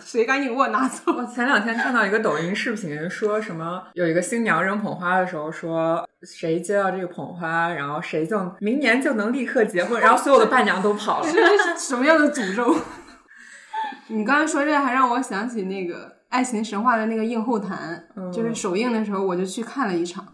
[0.01, 1.11] 谁赶紧给我拿走？
[1.13, 11.27] 我前两天看到一个抖音视频，说什么有一个新娘扔捧花的时候，说谁接到这个捧花，然后谁就明年就能立刻结婚，然后所有的伴娘都跑了。
[11.31, 12.75] 这是什么样的诅咒？
[14.09, 15.95] 你刚才说这还让我想起那个
[16.29, 20.27] 《爱情神话》的那个映后谈，嗯就是首映的时候我就去看了一场，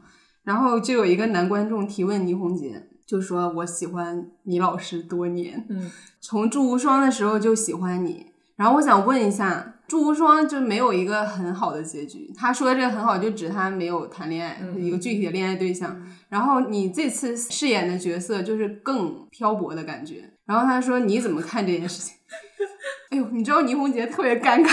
[0.43, 5.89] 然后就有一个男观众提问倪虹洁，就说我喜欢你老师多年，嗯，
[6.21, 8.27] 从祝无双的时候就喜欢你。
[8.55, 12.31] 然后我想问一下，祝无双就没有一个很好的结局。
[12.37, 15.99] 他说的这个很好，就指他没有谈恋爱，嗯一个具体的恋爱对象。
[16.27, 20.29] 然后你这次饰演的角色就是更漂泊的感觉。
[20.45, 22.15] 然后他说你怎么看这件事情？
[23.09, 24.69] 哎呦，你知道倪虹洁特别尴尬，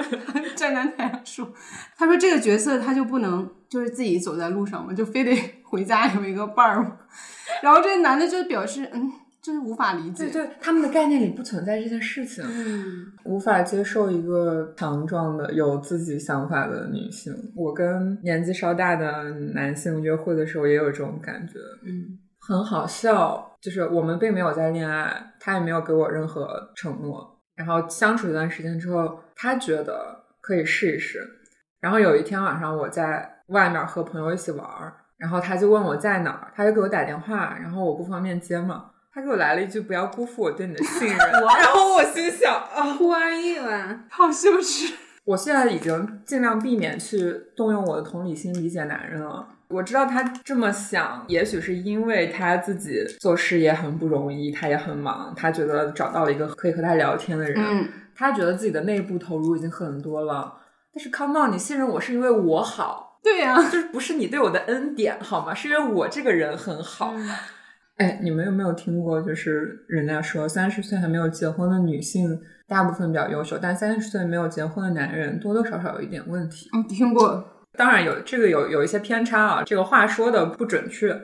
[0.54, 1.50] 站在台上说，
[1.96, 6.98] 他说这个角色他就不能就是自己走在路上嘛，就非得 回家有一个伴儿嘛。
[7.62, 10.24] 然后这个男的就表示，嗯，就是无法理解。
[10.24, 17.32] 对对，他们的概念里不存在这件事情，嗯，无法接受一个强壮的、有自己想法的女性。
[17.54, 21.54] 我跟年纪稍大的男性约会的时候，也有这种感觉。
[21.86, 27.38] 嗯，很好笑，就是我们并没有在恋爱，他也没有给我任何承诺。
[27.54, 31.20] 然后相处一段时间之后，他觉得可以试一试。
[31.80, 41.18] 然后有一天晚上，我在外面和朋友一起玩儿，然后他就问我在哪儿，他就给我打电话，然后我不方便接嘛，他给我来了一句“不要辜负我对你的信任”，
[41.58, 44.04] 然后我心想啊，Who are you 啊？
[44.10, 44.94] 好羞耻。
[45.24, 49.46] 我现在已经尽量避免去动用我的同理心理解男人了。
[49.68, 60.54] 我知道他这么想，也许是因为他自己做事也很不容易，他也很忙，他觉得找到了一个可以和他聊天的人，嗯，他觉得自己的内部投入已经很多了。
[60.92, 65.52] 但是 come on，你信任我是因为我好，对呀、就是不是你对我的恩典好吗？
[65.54, 67.12] 是因为我这个人很好。
[67.16, 67.28] 嗯
[67.98, 76.70] 哎，你们有没有听过，就是人家说三十岁还没有结婚的女性，大部分比较优秀，但三十岁没有结婚的男人多多少少有一点问题。
[76.72, 77.44] 嗯听过。
[77.76, 81.14] 当然有这个有有一些偏差啊，这个话说的不准确。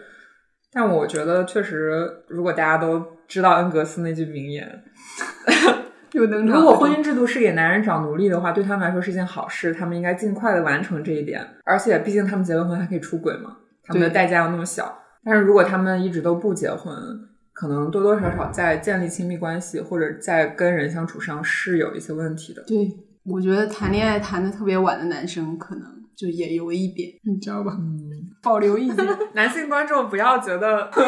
[0.71, 1.91] 但我觉得确实，
[2.29, 4.85] 如果大家都知道恩格斯那句名言，
[6.17, 11.47] 又能如果婚姻制度是给男人找奴隶的话，对他们来说是件好事，他们应该尽快的完成这一点。
[11.63, 14.99] 而且，毕竟他们结了婚还可以出轨嘛，他们的代价又那么小。
[15.23, 16.95] 但是如果他们一直都不结婚，
[17.53, 22.63] 可能多多少少在建立亲密关系或者在跟人相处上是有一些问题的。
[22.63, 22.91] 对，
[23.27, 25.85] 我觉得谈恋爱谈的特别晚的男生，可能
[26.17, 27.77] 就也有一点，你知道吧？
[27.79, 28.01] 嗯，
[28.43, 29.07] 保留一点。
[29.35, 30.91] 男性观众不要觉得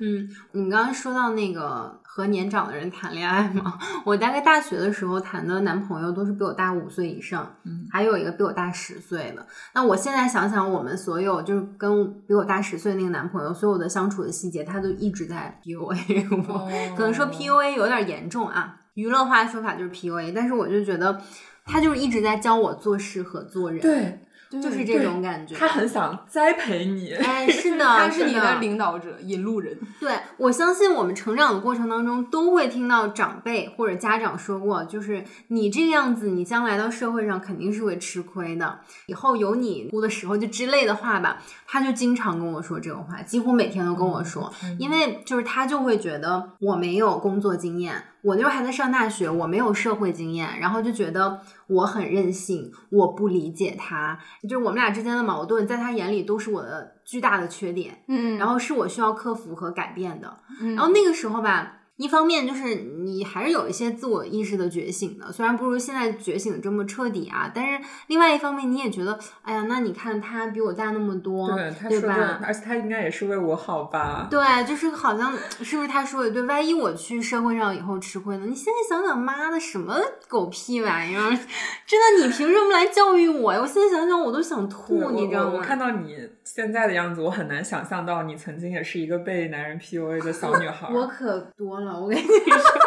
[0.00, 9.46] 嗯，你刚刚说到那个和年长的人谈恋爱吗，我大概大学的时候谈的男朋友都是比我大五岁以上，嗯，还有一个比我大十岁的。
[9.72, 16.68] 那我现在想想，我们所有就是跟比我大十岁那个男朋友，所有的相处的细节，他都一直在 PUA 我。
[16.96, 21.22] 可能说 PUA 有点严重啊，娱乐化的说法就是 PUA，但是我就觉得
[21.64, 25.54] 他就是一直在教我做事和做人，，对，就是这种感觉。
[25.54, 27.12] 他很想栽培你。
[27.12, 29.78] 哎，是的， 他是你的的领导者、引路人。
[30.00, 41.42] 对，我相信我们成长的过程当中，都会听到长辈或者家长说过，就是你这个样子，你将来到社会上肯定是会吃亏的，以后有你哭的时候，就之类的话吧。
[41.70, 58.02] 他就经常跟我说这种话，几乎每天都跟我说，因为就是他就会觉得我没有工作经验，我那时候还在上大学，我没有社会经验，然后就觉得我很任性，我不理解他，就是我们俩之间的矛盾，在他眼里都是我的巨大的缺点。
[58.08, 60.38] 嗯然后是我需要克服和改变的。
[60.62, 72.40] 嗯然后那个时候吧，一方面就是你还是有一些自我意识的觉醒的，虽然不如现在觉醒这么彻底啊，但是另外一方面你也觉得，哎呀，那你看他比我大那么多，对，他对说的，吧？
[72.44, 74.28] 而且他应该也是为我好吧？
[74.30, 76.42] 对，就是好像是不是他说的对？
[76.42, 78.46] 万一我去社会上以后吃亏呢？
[78.46, 81.30] 你现在想想，妈的，什么狗屁玩意儿！
[81.84, 83.58] 真的，你凭什么来教育我呀？
[83.60, 85.60] 我现在想想，我都想吐，你知道吗？
[85.60, 90.88] 看到你现在的样子，我很难想象到你曾经也是一个被男人 PUA 的小女孩。
[90.92, 92.32] 我可多了，我跟你说，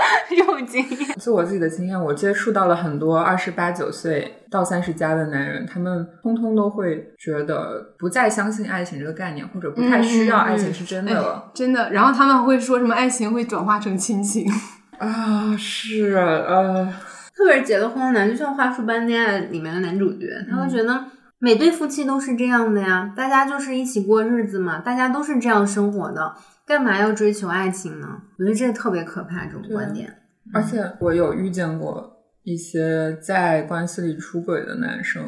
[0.29, 1.15] 这种经验。
[1.19, 11.45] 就我自己的经验，我接触到了很多二十八九岁到三十加的男人，他们通通都会觉得不再相信爱情这个概念，或者不太需要爱情是真的了。
[11.47, 11.91] 哎真的。
[11.91, 14.45] 然后他们会说什么爱情会转化成亲情，
[14.99, 16.91] 啊，是呃，
[17.35, 21.05] 特别是结了婚的男，就像《花束般恋爱》里面的男主角，他会觉得
[21.39, 26.33] 每对夫妻都是这样的呀，大家就是一起过日子嘛，大家都是这样生活的，
[26.71, 28.07] 干嘛要追求爱情呢？
[28.39, 30.09] 我觉得这特别可怕，这种观点。
[30.53, 32.09] 而且我有遇见过
[32.43, 35.21] 一些在关系里出轨的男生，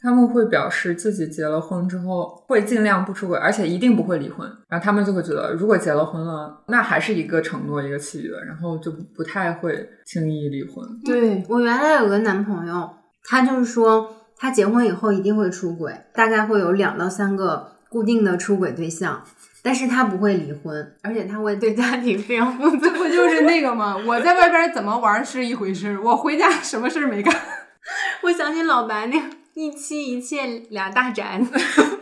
[0.00, 4.44] 他们会表示自己结了婚之后会尽量不出轨，而且一定不会离婚。
[4.68, 10.84] 然后他们就会觉得，如果结了婚了，那还是一个承诺、一个契约，然后就不太会轻易离婚。
[11.04, 12.90] 对，我原来有个男朋友，
[13.22, 19.22] 他就是说他结婚以后一定会出轨，大概会有两到三个固定的出轨对象。
[19.62, 22.98] 但是他不会离婚，而且他会对家庭非常负责这。
[22.98, 23.96] 不就是那个吗？
[24.06, 27.34] 我在外边怎么玩是一回事儿，我回家什么事儿没干。
[28.22, 31.52] 我想起老白那个一妻一妾俩大宅子，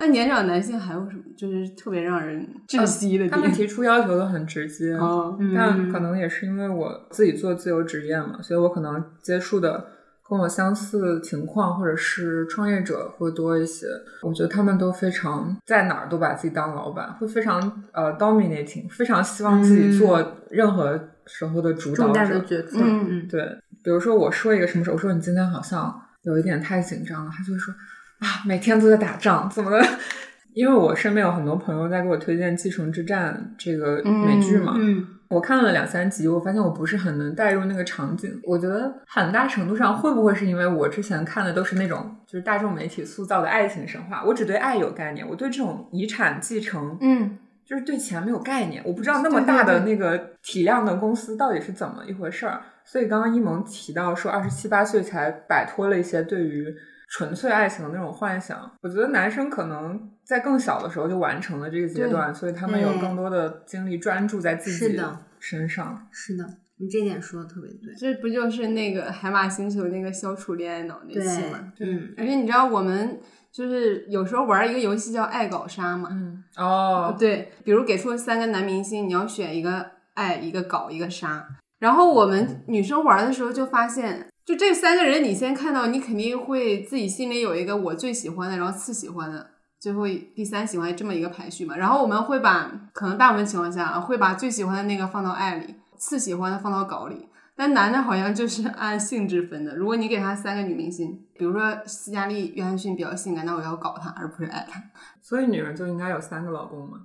[0.00, 3.30] 那年长男性还有什么就是特别让人窒息的点？
[3.30, 9.86] 他们提出要求都很直接，哦，但可能也是因为我自己做自由职业嘛，所以我可能接触的
[10.28, 13.86] 跟我相似情况或者是创业者会多一些。
[14.22, 17.60] 我觉得他们都非常在哪儿都把自己当老板，会非常
[17.92, 22.34] 呃 dominating，非常希望自己做任何时候的主导重大者。
[22.38, 22.78] 的决策。
[22.82, 23.42] 嗯嗯，对，
[23.82, 27.72] 比如说我说一个什么事，我说你今天好像有一点太紧张了，他就会说
[28.20, 29.84] 啊，每天都在打仗，怎么了？
[30.54, 38.40] 因为我身边有很多朋友在给我推荐《继承之战》这个美剧嘛，嗯，我看了两三集，我发现我不是很能带入那个场景。
[38.44, 52.62] 我觉得很大程度上会不会是因为我之前看的都是那种就是大众媒体塑造的爱情神话，我只对爱有概念，我对这种遗产继承，嗯，就是对钱没有概念，我不知道那么大的那个体量的公司到底是怎么一回事儿。
[52.84, 56.74] 所以刚刚一萌提到说，二十七八岁才摆脱了一些对于
[57.08, 66.06] 纯粹爱情的那种幻想，我觉得男生可能在更小的时候就完成了这个阶段，所以他们有更多的精力专注在自己的身上。
[66.10, 66.44] 是的，
[66.76, 67.94] 你这点说的特别对。
[67.96, 73.18] 这不就是那个海马星球那个消除恋爱脑那对期吗？，嗯，而且你知道我们
[73.50, 81.48] 就是有时候玩一个游戏叫爱搞杀嘛，嗯，哦，对，比如给出三个男明星，你要选一个爱，一个搞，一个杀。
[81.78, 89.46] 然后我们女生玩的时候就发现，就这三个人，你先看到，你肯定会自己心里有一个我最喜欢的，然后次喜欢的，
[89.78, 91.76] 最后第三喜欢这么一个排序嘛。
[91.76, 97.28] 然后我们会把可能大部分情况下啊，会把最喜欢的那个放到爱里，次喜欢的放到搞里。
[97.54, 99.76] 但男的好像就是按性质分的。
[99.76, 104.82] 如果你给他三个女明星，比如说斯嘉丽·约翰逊比较性感，那我要搞她，而不是爱她。
[105.20, 107.00] 所以女人就应该有三个老公 吗？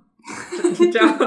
[0.90, 1.18] 这样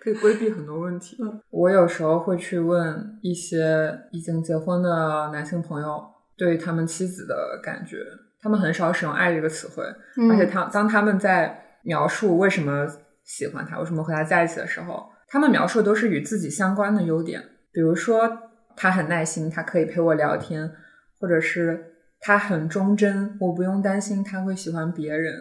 [0.00, 1.16] 可以规避很多问题。
[1.50, 6.04] 我有时候会去问一些已经结婚的男性朋友
[6.36, 7.98] 对他们妻子的感觉，
[8.40, 9.84] 他们很少使用“爱”这个词汇，
[10.30, 12.86] 而且他当他们在描述为什么
[13.24, 18.42] 喜欢他、为什么和他在一起的时候，他们描述的都是与自己相关的优点，比如说。
[18.78, 20.70] 他很耐心，他可以陪我聊天，
[21.18, 21.82] 或者是
[22.20, 25.32] 他很忠贞，我不用担心他会喜欢别人。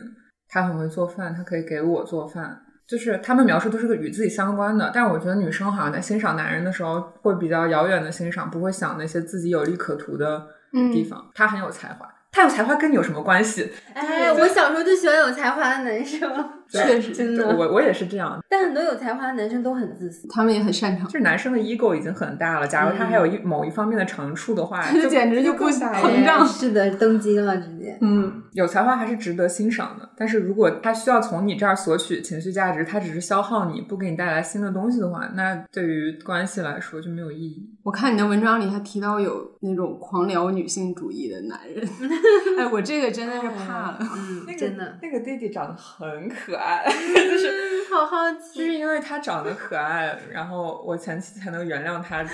[0.48, 4.92] 他很会做饭，他可以给我做饭，就是他们描述都是个与自己相关的。
[4.94, 11.30] 但我觉得女生好像在欣赏男人的时候，会比较遥远的欣赏，不会想那些自己有利可图的地方。
[11.34, 12.08] 他很有才华。
[12.32, 13.72] 他有才华跟你有什么关系？
[13.94, 16.30] 哎，我小时候就喜欢有才华的男生，
[16.70, 18.40] 确实真的，我我也是这样。
[18.50, 21.08] 但很多有才华的男生都很自私，他们也很擅长。
[21.08, 26.46] 就是男生的 ego 已经很大了，假如他还有一某一方面的长处的话，这简直就不膨胀。
[26.46, 27.98] 是的，登基了直接。
[28.02, 37.70] 嗯，有才华还是值得欣赏的，但是如果他需要从你这儿索取情绪价值，他只是消耗你不给你带来新的东西的话，那对于关系来说就没有意义。
[37.84, 41.88] 我看你的文章里还提到有那种狂聊女性主义的男人，
[42.60, 43.06] 哎，我这个。
[43.16, 47.48] 真的是怕了，嗯，真的，那个弟弟长得很可爱， 就是
[47.92, 52.32] 好好奇，就是因为他长得可爱，然后我前期才能原谅他这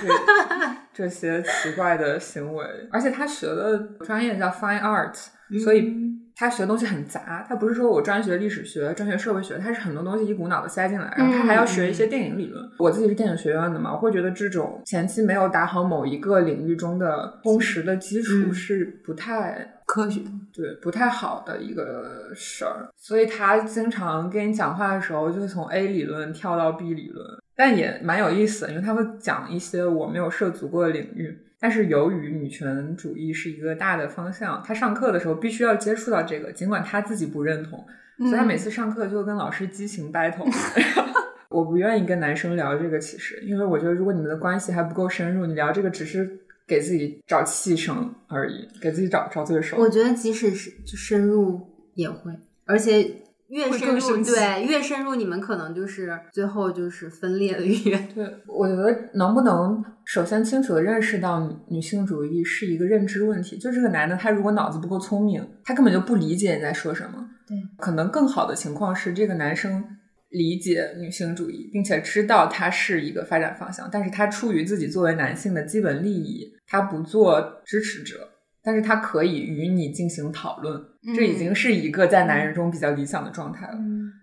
[0.92, 5.14] 这些奇怪的行为，而且他学的专业叫 Fine Art，
[5.62, 6.12] 所以。
[6.34, 12.68] 他学的东西很杂，他不是说我专学历史学、专学社会学，他是很多东西一股脑的塞进来，然后他还要学一些电影理论。
[12.78, 20.22] 我自己是电影学院的嘛，我会觉得这种前期没有打好某一个领域中的通识的基础是不太科学，
[20.54, 22.88] 对，不太好的一个事儿。
[22.96, 31.38] 所以他经常跟你讲话的时候，就会从 A 理论跳到 B 理论，但也蛮有意思的，因为他会讲一些我没有涉足过的领域。
[31.60, 37.84] 但是由于女权主义是一个大的方向，他上课的时候必须要接触到这个，尽管他自己不认同，
[38.20, 40.50] 所以他每次上课就跟老师激情 battle。
[41.50, 49.76] 我不愿意跟男生聊这个，其实，因为我觉得如果你们的关系还不够深入，你聊这个只是给自己找气声而已，给自己找找罪受。
[49.78, 51.60] 我觉得即使是就深入
[51.94, 52.32] 也会，
[52.64, 53.18] 而且。
[53.48, 57.98] 越深入，对越深入，你们可能就是最后就是分裂的越。
[58.14, 67.28] 对，我觉得能不能首先清楚的认识到女性主义是一个认知问题，就这个男的他如果脑子不够聪明，他根本就不理解你在说什么。
[67.46, 69.84] 对，可能更好的情况是这个男生
[70.32, 78.31] 理解女性主义，并且知道它是一个发展方向，但是他出于自己作为男性的基本利益，他不做支持者。
[78.62, 80.80] 但是他可以与你进行讨论，
[81.14, 83.78] 这已经是一个在男人中比较理想的状态了。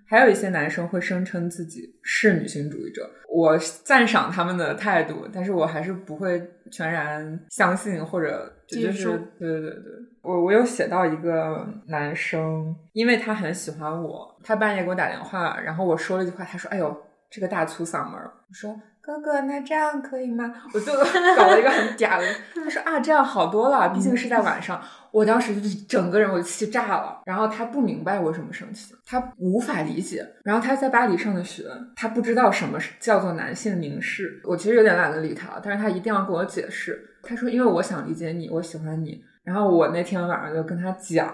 [0.07, 9.05] 还有一些男生会声称自己是女性主义者，我赞赏他们的态度，但是我还是不会全然相信或者就是
[9.37, 9.83] 对对对对，
[10.23, 16.97] 我我有写到一个男生，因为他很喜欢我，他半夜给我打电话，然后我说了一句话，他说：“哎呦，
[17.29, 18.75] 这个大粗嗓门。”我说。
[19.01, 20.53] 哥哥，那这样可以吗？
[20.73, 20.93] 我就
[21.35, 22.25] 搞了一个很嗲的。
[22.53, 24.79] 他说啊，这样好多了，毕竟是在晚上。
[25.11, 27.21] 我当时就整个人我就气炸了。
[27.25, 30.23] 然后他不明白为什么生气，他无法理解。
[30.43, 31.63] 然后他在巴黎上的学，
[31.95, 34.39] 他不知道什么叫做男性凝视。
[34.43, 37.03] 我其实有点懒得理他，但是他一定要跟我解释。
[37.23, 39.23] 他说，因为我想理解你，我喜欢你。
[39.43, 41.33] 然后我那天晚上就跟他讲，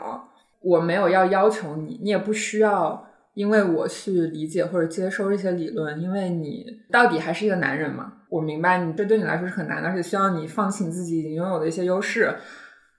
[0.62, 3.06] 我没有要要求你，你也不需要。
[3.36, 12.34] 因为我去理解或者接收这些理论，因为你到底还是一个男人嘛，我明白你这对你来说是很难的，而且需要你放弃你自己已经拥有的一些优势。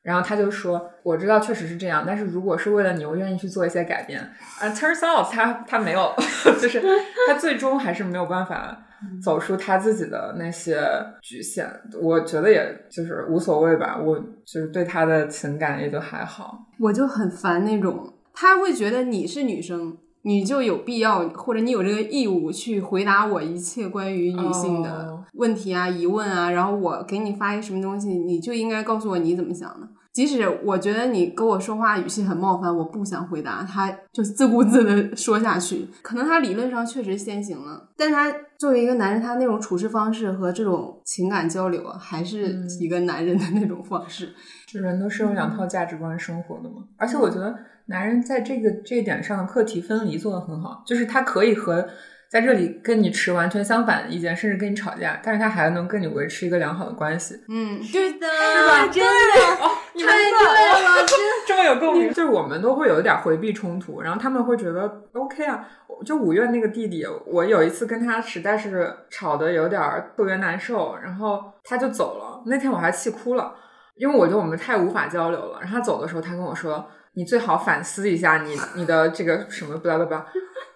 [0.03, 4.21] 然后他就说：“我知道确实是这样，但是如果是为了你，我愿意去做一些改变。”
[4.61, 6.15] 啊，turns out 他他没有，
[6.63, 6.81] 就是
[7.27, 8.87] 他最终还是没有办法
[9.21, 10.81] 走出他自己的那些
[11.21, 11.69] 局限。
[12.01, 16.57] 我觉得也就是无所谓吧，我就是对他的情感也就还好。
[16.79, 19.99] 我就很烦那种他会觉得你是女生。
[20.27, 29.89] 你就有必要，或者你有这个义务去回答我一切关于女性的问题啊、疑问啊，然后我给你发一个什么东西，你就应该告诉我你怎么想的。
[30.17, 35.87] 即使我觉得你跟我说话语气很冒犯，我不想回答，他就自顾自的 说下去。
[36.01, 44.31] 可能他理论上确实先行了，但他作为一个男人，他那种处事方式和这种情感交流啊，还是一个男人的那种方式。
[44.73, 47.55] 人都是用两套价值观生活的嘛，而且我觉得。
[47.89, 51.89] 男人在这个这一点上的课题分离做得很好，就是他可以和
[52.31, 57.35] 在这里跟你持完全相反的意见，甚至跟你吵架，但是他还能跟你维持一个良好的关系。
[57.49, 65.67] 嗯，对的，是吧真的哦，你们太对了，真 这么有共鸣，就是我们都会有一点回避冲突，然后他们会觉得 OK 啊。
[66.05, 69.81] 就五月那个弟弟，我有一次跟他实在是吵得有点
[70.15, 72.43] 特别难受，然后他就走了。
[72.45, 73.55] 那天我还气哭了，
[73.97, 75.59] 因为我觉得我们太无法交流了。
[75.59, 80.27] 然后他走的时候，他跟我说：“你最好反思一下你你的这个什么巴拉巴拉。”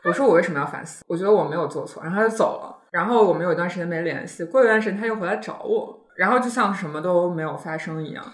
[0.04, 1.04] 我说：“我为什么要反思？
[1.06, 2.76] 我觉得我没有做错。”然后他就走了。
[2.90, 8.24] 然后我们有一段时间没联系，过一段时间他又回来找我，然后就像什么都没有发生一样。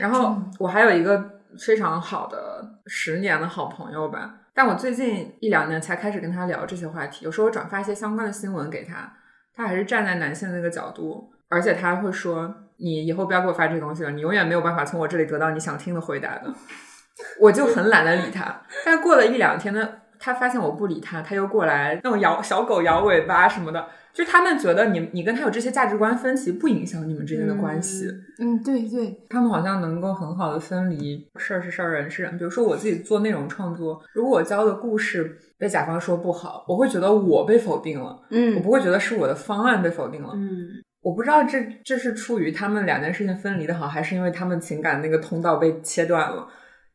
[0.00, 7.24] 然后我还有一个非常好的十年的好朋友吧，但我最近一两年才开始跟他聊这些话题。
[7.24, 9.12] 有时候我转发一些相关的新闻给他，
[9.54, 16.52] 他还是站在男性那个角度，而且他会说：“你以后不要给我发这些东西了，你永远没有办法从我这里得到你想听的回答的。
[17.40, 18.60] ”我就很懒得理他。
[18.84, 19.88] 但过了一两天呢，
[20.26, 23.86] 他发现我不理他，他又过来那种摇小狗摇尾巴什么的。
[24.12, 28.08] 就是他们觉得你你跟他有这些价值观分歧，不影响你们之间的关系。
[28.40, 32.36] 嗯，对对，他们好像能够很好的分离事儿是事儿，人是人。
[32.36, 40.30] 比如说我自己做内容创作，如果我教的故事被甲方说不好，我会觉得我被否定了，嗯我嗯不会觉得是我的方案被否定了。
[40.34, 46.48] 嗯，我不知道这这是出于他们两件事情分离的好，还是因为他们情感那个通道被切断了。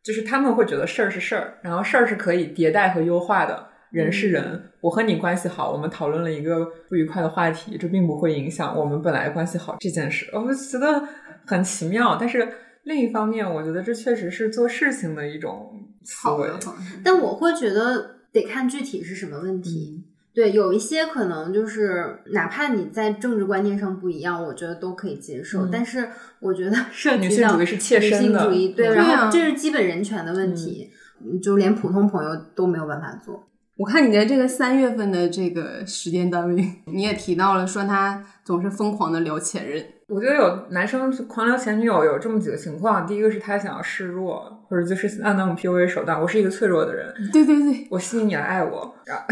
[0.03, 3.67] 就是他们会觉得事儿是事儿，然后事儿是可以迭代和优化的。
[3.91, 10.29] 人是人，我和你关系好，我们讨论了一个不愉快的话题，这并不会影响我们本来关系好这件事。
[10.31, 11.05] 我觉得
[11.45, 12.47] 很奇妙，但是
[12.83, 15.73] 另一方面，我觉得这确实是做事情的一种
[16.05, 16.49] 思维。
[16.49, 16.61] 好的。
[17.03, 20.05] 但我会觉得得看具体是什么问题。
[20.33, 25.65] 对，有一些可能就是哪怕你在政治观念上不一样，我觉得都可以接受。
[25.65, 26.07] 嗯但是
[26.39, 30.89] 我觉得 涉及女性到主义是切女身的性主义，对，嗯然后这是基本人权的问题，
[31.23, 33.47] 嗯就连普通朋友都没有办法做。
[33.77, 39.83] 我看你在这个三月份的这个时间单位，你也提到了说他总是疯狂的聊前任。
[40.07, 46.21] 我觉得有男生狂聊前女友有这么几个情况，第一个是他想要示弱，或者就是按那种 PUA 手段。
[46.21, 48.93] 我是一个脆弱的人，对对对，我吸引你来爱我。
[49.05, 49.23] 然后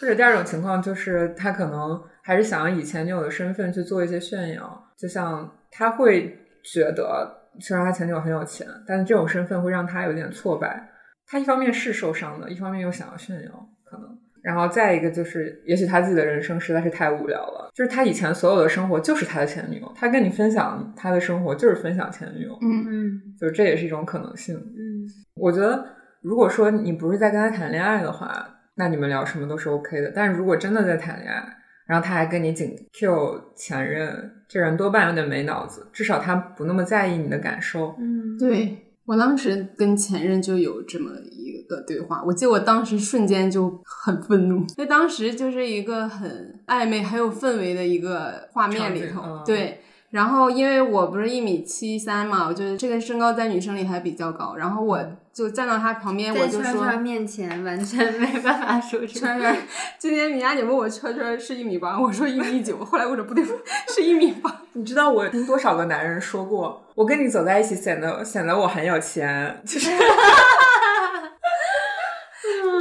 [0.00, 10.88] 或者第二种情况就是他可能还是想要以前女友的身份去做一些炫耀，就像他会觉得虽然他前女友很有钱，但是这种身份会让他有点挫败。
[11.30, 14.18] 他一方面是受伤的，一方面又想要炫耀，可能。
[14.42, 24.56] 然后再一个就是，也许他自己的人生实在是太无聊了，就是他以前所有的生活就是他的前女友，他跟你分享他的生活就是分享前女友，嗯嗯就是这也是一种可能性。
[24.56, 25.86] 嗯我觉得，
[26.20, 30.10] 如果说你不是在跟他谈恋爱的话，那你们聊什么都是 OK 的。
[30.12, 31.56] 但是如果真的在谈恋爱，
[31.86, 37.94] 然后他还跟你紧 Q 前任，这人多半有点没脑子，至少他不那么在意你的感受。
[37.98, 49.80] 嗯，对我当时跟前任就有这么一个对话，我记得我当时瞬间就很愤怒，因为当时就是一个很暧昧很有氛围的一个画面里头，嗯对。
[50.10, 54.56] 然后，因为我不是一米七三嘛，我觉得这个身高在女生里还比较高。
[54.56, 55.00] 然后我
[55.32, 59.56] 就站到他旁边，我就说：“圈圈面前完全没办法说出圈圈，
[60.00, 63.44] 今天米娅姐问我圈圈是一米八，我说一米九，后来我说不对，
[63.94, 64.62] 是一米八。
[64.72, 69.90] 你知道我听多少个男人说过，我跟你走在一起显得显得我很有钱，就是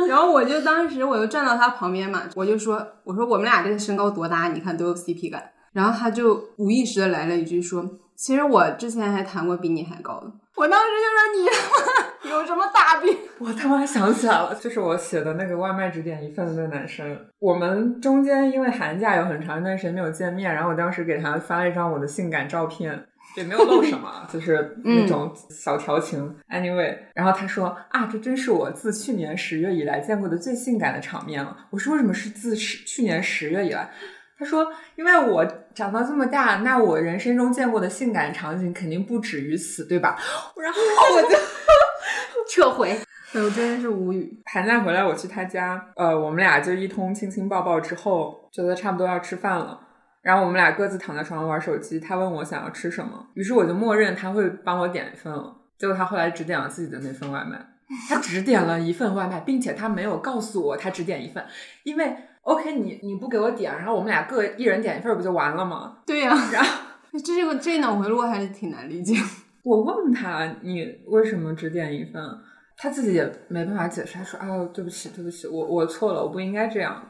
[0.10, 5.42] 然后我就当时我就站到他旁边嘛，我就说我说我们俩这个身高多搭，你看多有 CP 感。
[5.72, 10.30] 然后他就无意识的来了一句说，其实我之前还谈过比你还高的。
[10.58, 11.46] 我当时就说你
[12.30, 13.18] 有什么大病？
[13.40, 17.18] 我他妈想起来了，就是我写的那个外卖只点一份的那个男生。
[17.40, 23.06] 我们中间因为寒假有很长一段时间没有见面，然后我当时给他发了一张我的性感照片，
[23.36, 26.36] 也没有露什么， 就是那种小调情。
[26.50, 31.56] Anyway，然后他说啊，这真是我自去年十月以来见过的最性感的场面了。
[31.70, 33.92] 我说为什么是自十去年十月以来？
[34.38, 34.66] 他说
[34.96, 40.18] ：“因为我长到这么大，那我人生中见过的性感场景肯定不止于此，对吧？”
[40.56, 40.80] 然后
[41.18, 41.38] 我就
[42.50, 42.92] 撤回。
[43.34, 44.42] 哎我真的是无语。
[44.46, 49.78] 寒假回来，我去他家，呃，我们俩就一通亲亲抱抱之后，觉得差不多要吃饭了。
[50.30, 52.00] 然后我们俩各自躺在床上玩手机。
[52.00, 55.56] 他问我想要吃什么，于是我就默认他会帮我点一份了。
[55.76, 57.60] 结果他后来只点了自己的那份外卖，
[58.08, 61.44] 他只点了一份外卖，并且他没有告诉我他只点一份，
[61.84, 65.98] 因为 OK，你你不给我点，然后我们俩各一人点一份不就完了吗？
[66.06, 66.70] 对呀、然后
[67.26, 69.16] 这个这脑回路还是挺难理解。
[69.64, 72.24] 我问他你为什么只点一份，
[72.78, 77.02] 他自己也没办法解释，他说啊对不起对不起，我我错了，我不应该这样。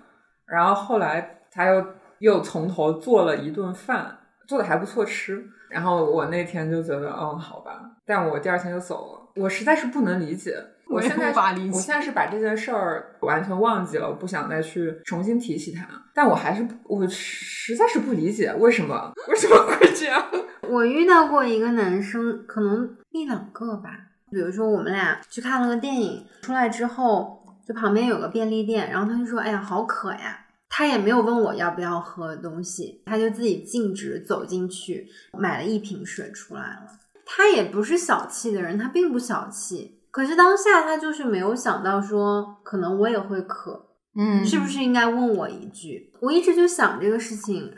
[0.45, 1.85] 然后后来他又
[2.19, 4.17] 又从头做了一顿饭，
[4.47, 5.45] 做的还不错吃。
[5.69, 9.41] 然后我那天就觉得嗯好吧，但我第二天就走了。
[9.41, 10.55] 我实在是不能理解，
[10.87, 15.85] 我现在我现在是把这件事儿完全忘记了，我不想再去重新提起它。
[16.13, 20.25] 但我还是我实在是不理解为什么为什么会这样。
[20.67, 23.89] 我遇到过一个男生，可能一两个吧。
[24.31, 35.07] 比如说，我们俩去看了个电影，出来之后，就旁边有个便利店，然后他就说：“哎呀，好渴呀！”他也没有问我要不要喝东西，他就自己径直走进去
[35.37, 36.99] 买了一瓶水出来了。
[37.25, 46.13] 他也不是小气的人，他并不小气，可是当下他就是没有想到说，可能我也会渴，嗯是不是应该问我一句？
[46.21, 47.71] 我一直就想这个事情，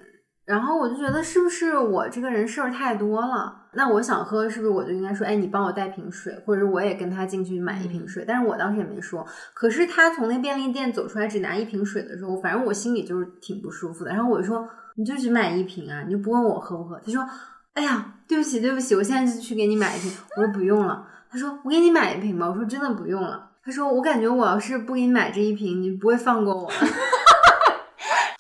[0.45, 3.60] 然后我就觉得是不是我这个人事儿太多了？
[3.73, 8.25] 那我想喝，是不是我就应该说，哎，你帮我带瓶水，或者我也跟他进去买一瓶水？
[8.27, 9.25] 但是我当时也没说。
[9.53, 14.11] 可是他从那便利店走出来，只拿一瓶水的时候，反正我心里就是挺不舒服的。
[14.11, 16.99] 然后我就说，你就只买一瓶啊，你就不问我喝不喝？
[17.05, 17.25] 他说，
[17.73, 20.11] 哎呀，对不起，对不起，我现在就去给你买一瓶。
[20.35, 21.07] 我说不用了。
[21.29, 22.49] 他说，我给你买一瓶吧。
[22.49, 23.51] 我说真的不用了。
[23.63, 26.69] 他说，我感觉我要是不给你买这一瓶，你不会放过我。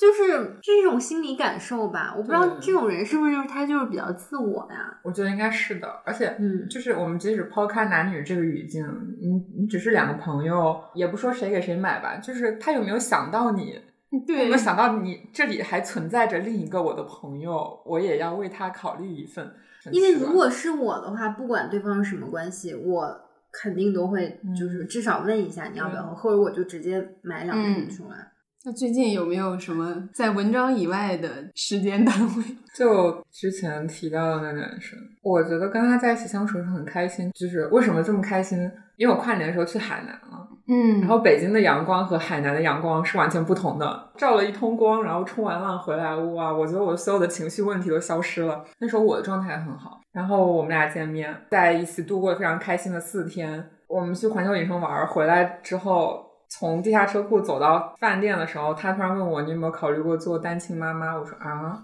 [0.01, 4.97] 就是这种心理感受吧，我不知道这种人是不是就是他就是比较自我呀？
[5.03, 6.67] 我觉得应该是的，而且，嗯。
[6.67, 8.83] 就是我们即使抛开男女这个语境，
[9.19, 13.79] 你你只是两个朋友，也不说谁给谁买吧，就是他有没有想到你，
[14.09, 19.53] 有没有想到你这里还存在着另一个我的朋友，我也要为他考虑一份。
[19.91, 23.21] 因为如果是我的话，不管对方是什么关系，我
[23.51, 28.30] 肯定都会就是至少问一下你要不要喝，或者我就直接买两瓶嗯出来。
[28.63, 32.43] 那最近有没有什么在文章以外的时间单位？
[32.77, 37.31] 就之前提到的那男生，我觉得跟他在一起相处是很开心。
[37.33, 38.59] 就是为什么这么开心？
[38.97, 46.53] 因为我跨年的时候去海南了，嗯然后北京的阳光和海南的阳光是完全不同的，照了一通光，然后冲完浪回来，哇！
[46.53, 48.63] 我觉得我所有的情绪问题都消失了。
[48.77, 53.71] 那时候我的状态很好，然后我们俩见面，在一起度过非常开心的四天。
[53.87, 56.30] 我们去环球影城玩，回来之后。
[56.53, 61.81] 从地下车库走到饭店的时候，他突然问我：“你有没有考虑过做单亲妈妈？”我说：“啊。”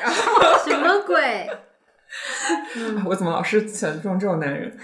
[0.66, 1.46] 什么鬼？
[2.76, 4.74] 嗯 我怎么老是选中这种男人？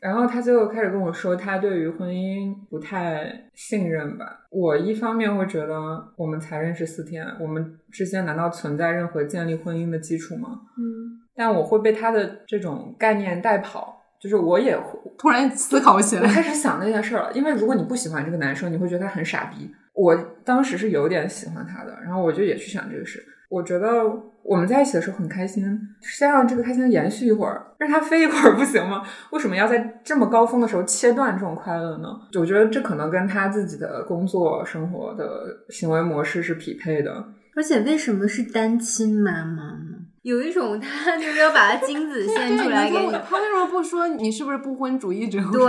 [0.00, 4.40] 然后他就开始跟我说，他对于婚姻不太信任吧。
[4.50, 5.74] 我一方面会觉得，
[6.16, 10.60] 我们才认识四天，我们之间难道存在任何建立婚姻的基础吗？
[10.76, 17.30] 嗯，但我会被他的这种概念带跑，就是我也会，突然思考起来我来，开始想那件事了。
[17.34, 19.70] 因为如果你不喜欢这个男生，你会觉得他很傻逼。
[19.92, 23.22] 我当时是有点喜欢他的，然后我就也去想这个事。
[23.50, 24.02] 我觉得
[24.42, 29.02] 我们在一起的时候很开心，先让这个开心延续一会儿，让它飞一会儿不行吗？
[29.30, 32.08] 为什么要在这么高峰的时候切断这种快乐呢？
[32.40, 35.26] 我觉得这可能跟他自己的工作、生活的
[35.68, 37.22] 行为模式是匹配的。
[37.54, 39.93] 而且为什么是单亲妈妈呢？
[40.24, 45.38] 有一种他就是要把他精子献出来给你对，他为什么不说你是不是不婚主义者？
[45.52, 45.68] 对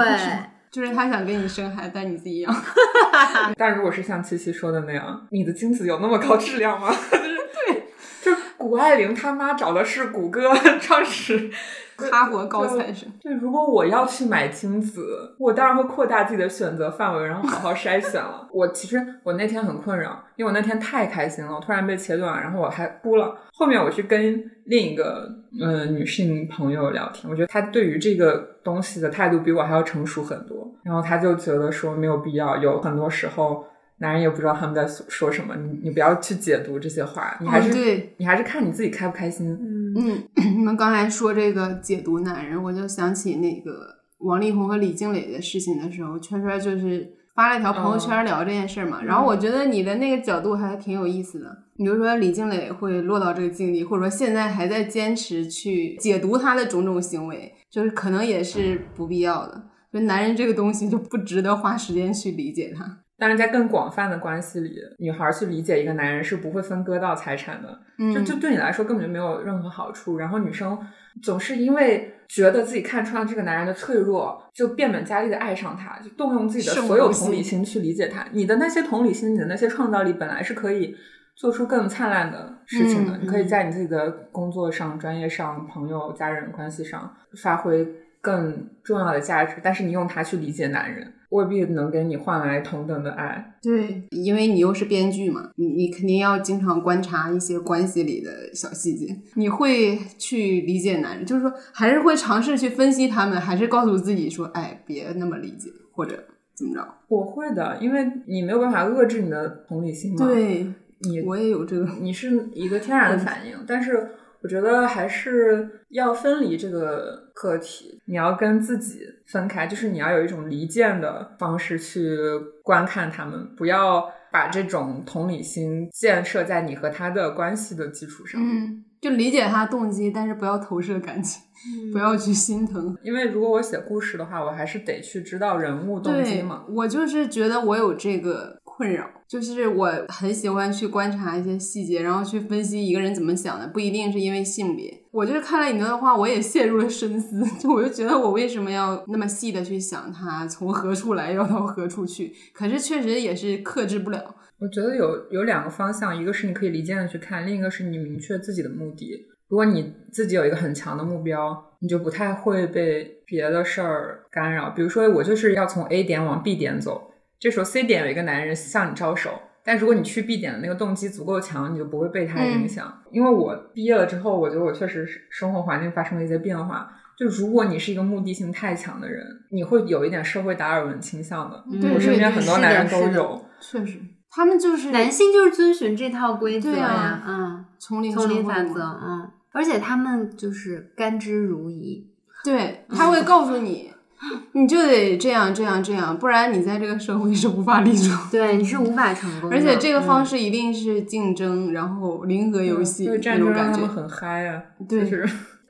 [0.72, 2.64] 就是他想跟你生孩子，但你自己养。
[3.58, 6.88] 但如果是像七七说的那样，你的精子有那么高质量吗？
[7.12, 7.38] 就是
[7.68, 7.84] 对，
[8.22, 11.52] 就谷爱凌他妈找的是谷歌创始
[11.98, 18.48] 哈佛高材生，对，如果我要去买精子，我当然会扩大自己的选择范围，然后好好筛选了。
[18.52, 23.38] 我其实我那天很困扰，因为我那天太开心了，我突然被切断，然后我还哭了。
[23.54, 25.30] 后面我去跟另一个
[25.62, 30.70] 呃女性朋友聊天，我觉得她对于这个东西的态度比我还要成熟很多。
[30.84, 33.66] 然后她就觉得说没有必要，有很多时候
[33.98, 39.48] 男人也不知道他们在说什么，你你不要去解读这些话，你还是、哦对你还是看你自己开不开心。
[39.50, 40.24] 嗯嗯，
[40.58, 49.02] 你们刚才说这个解读男人，我就想起那个王力宏和李静蕾的事情的时候，圈圈就是发了一条朋友圈聊这件事嘛。
[49.02, 51.64] 然后我觉得你的那个角度还挺有意思的。
[51.78, 59.64] 比如说李静蕾会落到这个境地，或者说现在还在坚持去解读他的种种行为，就是可能也是不必要的。
[59.94, 63.00] 就男人这个东西就不值得花时间去理解他。
[63.18, 70.18] 但是在更广泛的关系里，女孩去理解一个男人是不会分割到财产的，嗯就就对你来说根本就没有任何好处。
[70.18, 70.78] 然后女生
[71.24, 78.26] 总是因为觉得自己看穿了这个男人的脆弱，就变本加厉的爱上他，就动用自己的所有同理心去理解他。
[78.32, 80.94] 你的那些同理心，你的那些创造力，本来是可以
[81.36, 83.18] 做出更灿烂的事情的。
[83.18, 87.88] 嗯你可以在你自己的工作上、专业上、朋友、家人关系上发挥
[88.20, 93.54] 更重要的价值，但是你用它去理解男人，未必能给你换来同等的爱。
[93.62, 106.24] 对，因为你又是编剧嘛，你你肯定要经常观察一些关系里的小细节，你会去理解男人，就是说还是会尝试去分析他们，还是告诉自己说，哎，别那么理解，或者
[106.54, 106.88] 怎么着？
[107.08, 110.66] 我会的，因为你没有办法遏制你的同理心嘛。，对，
[111.02, 114.10] 你我也有这个，你是一个天然的反应，但是
[114.46, 122.16] 我觉得还是要分离这个课题，你要跟自己分开，就是你要有一种离间的方式去
[122.62, 128.40] 观看他们，不要把这种同理心建设在你和他的关系的基础上。
[128.40, 131.40] 嗯，就理解他动机，但是不要投射感情，
[131.94, 132.98] 不要去心疼。
[133.04, 144.92] 因为如果我写故事的话，我还是得去知道人物动机嘛。，我就是觉得我有这个困扰，就是我很喜欢去观察一些细节，然后去分析一个人怎么想的，不一定是因为性别。
[145.12, 152.34] 我就是看了你那段话，我也陷入了深思， 就我就觉得我为什么要那么细的去想他从何处来要到何处去？
[152.54, 154.36] 可是确实也是克制不了。
[154.60, 159.28] 我觉得有有两个方向，一个是你可以离间的去看，另一个是你明确自己的目的。
[159.48, 164.72] 如果你自己有一个很强的目标，你就不太会被别的事儿干扰。
[164.72, 172.92] 比如说，我就是要从 A 点往 B 点走，这时候 C 点有一个男人向你招手，但如果你去 B 点的那个动机足够强，你就不会被他影响。
[173.12, 176.90] 因为我毕业了之后，我觉得我确实是生活环境发生了一些变化。
[177.18, 181.64] 就如果你是一个目的性太强的人，你会有一点社会达尔文倾向的。
[181.72, 183.46] 嗯我身边很多男人都有。
[183.62, 184.00] 确实，
[184.36, 188.14] 他们就是男性就是遵循这套规则呀嗯，丛林
[188.46, 192.04] 法则，嗯，而且他们就是甘之如饴，
[192.44, 193.92] 对，他会告诉你，
[194.52, 198.10] 你就得这样这样这样，不然你在这个社会是无法立足。
[198.30, 203.80] 对，你是无法成功的，而且这个方嗯式一定是竞争，然后零和游戏那因为战争种感觉。
[203.80, 205.00] 他们很嗨啊，对。
[205.02, 205.30] 就是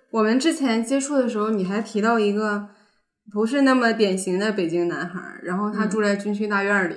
[0.09, 2.69] 我们之前接触的时候，你还提到一个
[3.31, 6.95] 不是那么典型的北京男孩儿，然后他住在军区大院里。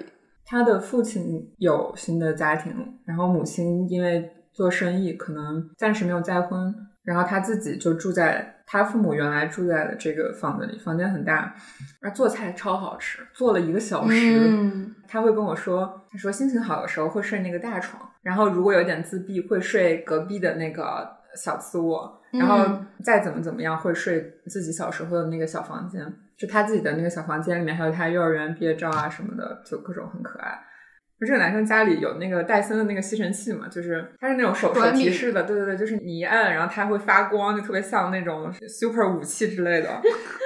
[0.49, 2.75] 他的父亲有新的家庭，
[3.05, 11.55] 然后母亲因为做生意可能暂时没有再婚，然后他自己就住在他父母原来住在的这个房子里，房间很大，
[12.01, 14.39] 而做菜超好吃，做了一个小时。
[14.41, 30.59] 嗯，他会跟我说，他说心情好的时候会睡那个大床，然后如果有点自闭会睡隔壁的那个小次卧，然后嗯再怎么怎么样会睡自己小时候的那个小房间，就他自己的那个小房间里面还有他幼儿园毕业照啊什么的，就各种很可爱。
[31.21, 40.01] 就这个男生家里有那个戴森的那个吸尘器嘛，就是它是那种手手提式的，对对对，就是你一按，然后它会发光，就特别像那种 super 武器之类的。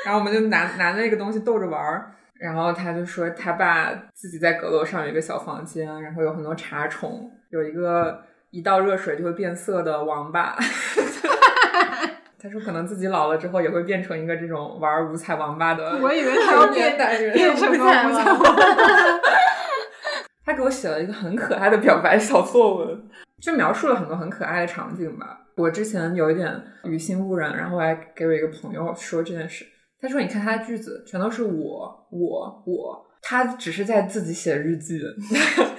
[0.07, 2.13] 然后我们就拿拿那个东西逗着玩儿。
[2.41, 8.21] 然后他就说他爸自己在阁楼上有一个小房间，然后有很多茶虫，有一个
[8.51, 10.57] 一倒热水就会变色的王八。
[12.43, 15.99] 他说可能自己老了之后也会变成一个这种玩五彩王八的。
[16.03, 18.57] 我以为他要变男人，变成个五彩王王
[20.45, 23.09] 他给我写了一个很可爱的表白小作文，
[23.41, 25.39] 就描述了很多很可爱的场景吧。
[25.57, 29.65] 我之前有一点于心不忍，然后我还给我一个朋友说这件事。
[30.01, 35.01] 他说：“你看他的句子全都是我我我，他只是在自己写日记，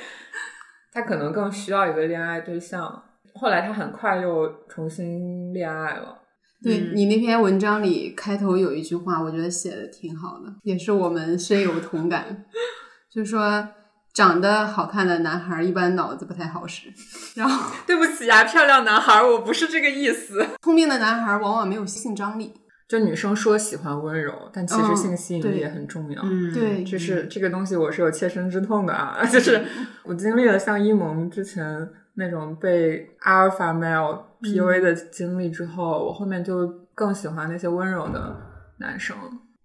[0.93, 3.03] 他可能更需要一个恋爱对象。”
[3.35, 6.19] 后来他很快又重新恋爱了。
[6.63, 12.45] 对嗯你那篇文章里开头有一句话，我觉得写的挺好的，也是我们深有同感，
[13.13, 13.67] 就是说
[14.13, 16.87] 长得好看的男孩一般脑子不太好使，
[17.35, 20.45] 然后 对不起啊，漂亮男孩，我不是这个意思。
[20.61, 22.53] 聪明的男孩往往没有性张力。
[22.85, 26.21] 就女生说喜欢温柔，但其实嗯性吸引力也很重要。
[26.23, 29.25] 嗯，对，就是这个东西，我是有切身之痛的啊！
[29.25, 29.65] 就是
[30.03, 38.35] 我经历了像一萌之前那种被阿尔法 male PUA 的经历之后，我后面就更喜欢那些温柔的
[38.79, 39.17] 男生。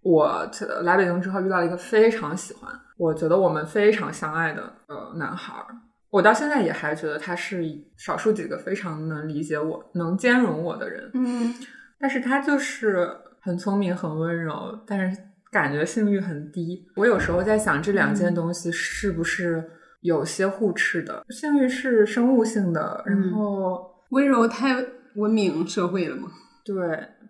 [0.03, 0.49] 我
[0.83, 5.67] 来北京之后遇到了一个非常喜欢，我觉得我们非常相爱的呃男孩儿。
[6.11, 7.63] 我到现在也还觉得他是
[7.97, 11.11] 少数几个非常能理解我、能兼容我的人。
[11.13, 11.53] 嗯，
[12.01, 13.11] 但是他就是
[13.43, 16.87] 很聪明、很温柔，但是感觉性欲很低。
[16.97, 19.63] 我有时候在想，这两件东西是不是
[20.01, 21.25] 有些互斥的？
[21.31, 24.77] 性欲是生物性的，然嗯后温柔太
[25.17, 26.29] 文明社会了嘛。
[26.65, 26.75] 对，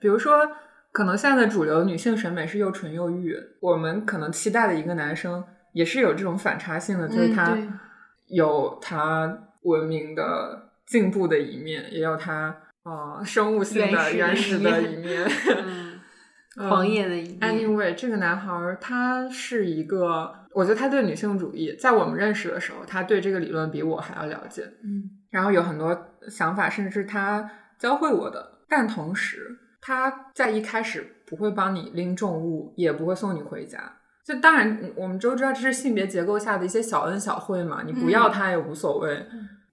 [0.01, 0.47] 比如说，
[0.93, 7.59] 可能现在的主流女性审美是又纯又欲，我们可能期待的一个男生也是有这种反差性的，就是嗯他
[8.29, 12.55] 有他文明的进步的一面，也有他
[12.85, 15.27] 呃生物性的原原始的一一面。
[16.59, 25.97] 狂野的一面，Anyway，这个男孩儿他是一个，我觉得他对女性主义，在我们认识的时候，他对这个理论比我还要了解，嗯，然后有很多
[26.29, 28.59] 想法，甚至是他教会我的。
[28.69, 33.79] 但同时，他在一开始不会帮你拎重物，也不会送你回家。
[34.25, 39.27] 就当然，我们都知道这是性别结构下的一些小恩小惠嘛，你不要他也无所谓。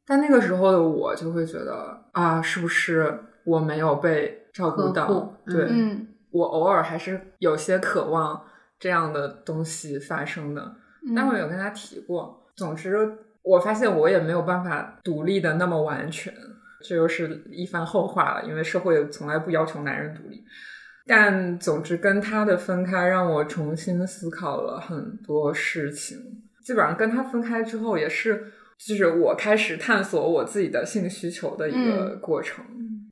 [0.07, 5.33] 但那个时候的我就会觉得啊，是不是我没有被照顾到？
[5.45, 8.41] 对，嗯我偶尔还是有些渴望
[8.79, 10.61] 这样的东西发生的，
[11.07, 12.45] 嗯但我有跟他提过。
[12.55, 12.95] 总之，
[13.41, 16.33] 我发现我也没有办法独立的那么完全。
[16.87, 20.43] 这又是一番后话了，因为社会从来不要求男人独立。
[21.07, 26.17] 但总之，跟他的分开让我重新思考了很多事情。
[26.63, 32.63] 基本上跟他分开之后，也是就是我开始探索我自己的性需求的一个过程。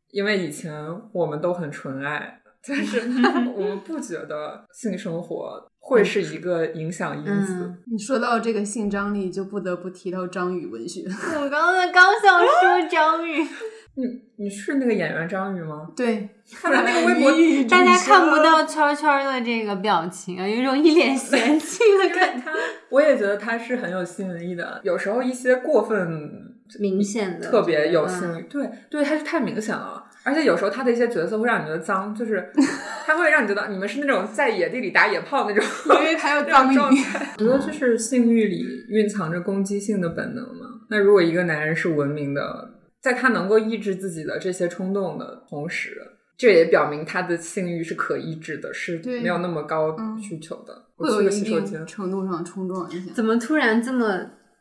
[0.09, 0.71] 因为以前
[1.11, 2.99] 我们都很纯爱，但是
[3.55, 7.53] 我们不觉得性生活会是一个影响因子。
[7.65, 11.01] 嗯你说到这个性张力，就不得不提到张宇文学。
[11.39, 13.41] 我刚才刚想说张宇，
[13.95, 14.03] 你
[14.37, 15.89] 你是那个演员张宇吗？
[15.95, 22.49] 对，他的那个微博大家看不到圈圈的这个表情啊，有一种一脸嫌弃的感觉，
[22.89, 24.79] 我也觉得他是很有吸引力的。
[24.83, 30.02] 有时候一些过分明显的特别有吸嗯引力，对对，他是太明显了。
[30.23, 32.49] 而且有时候他的一些角色会让你觉得脏，就是
[33.05, 35.63] 他会让你觉得你们是那种在野地里打野炮那种
[35.99, 36.75] 因为还有 那张宇。
[36.75, 37.33] 种状态。
[37.39, 40.65] 我觉得这是性欲里蕴藏着攻击性的本能嘛。
[40.89, 42.69] 那如果一个男人是文明的，
[43.01, 45.97] 在他能够抑制自己的这些冲动的同时，
[46.37, 50.73] 这也表明他的性欲是可抑制的，是没有那么高嗯需求的。
[50.95, 54.19] 会我去个有一定洗手间，程度上冲撞一下，怎么突然这么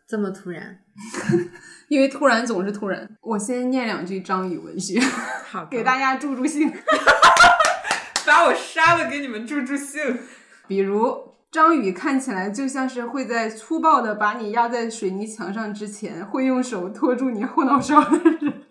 [0.09, 0.79] 这么突然？
[1.93, 3.07] 因为突然总是突然。
[3.21, 4.99] 我先念两句张宇文学，
[5.45, 6.73] 好给大家助助兴。
[8.27, 10.19] 把我杀了，给你们助助兴。
[10.67, 18.63] 比如张宇看起来就像是会在粗暴的把你压在水泥墙上之前，会用手托住你后脑勺的人。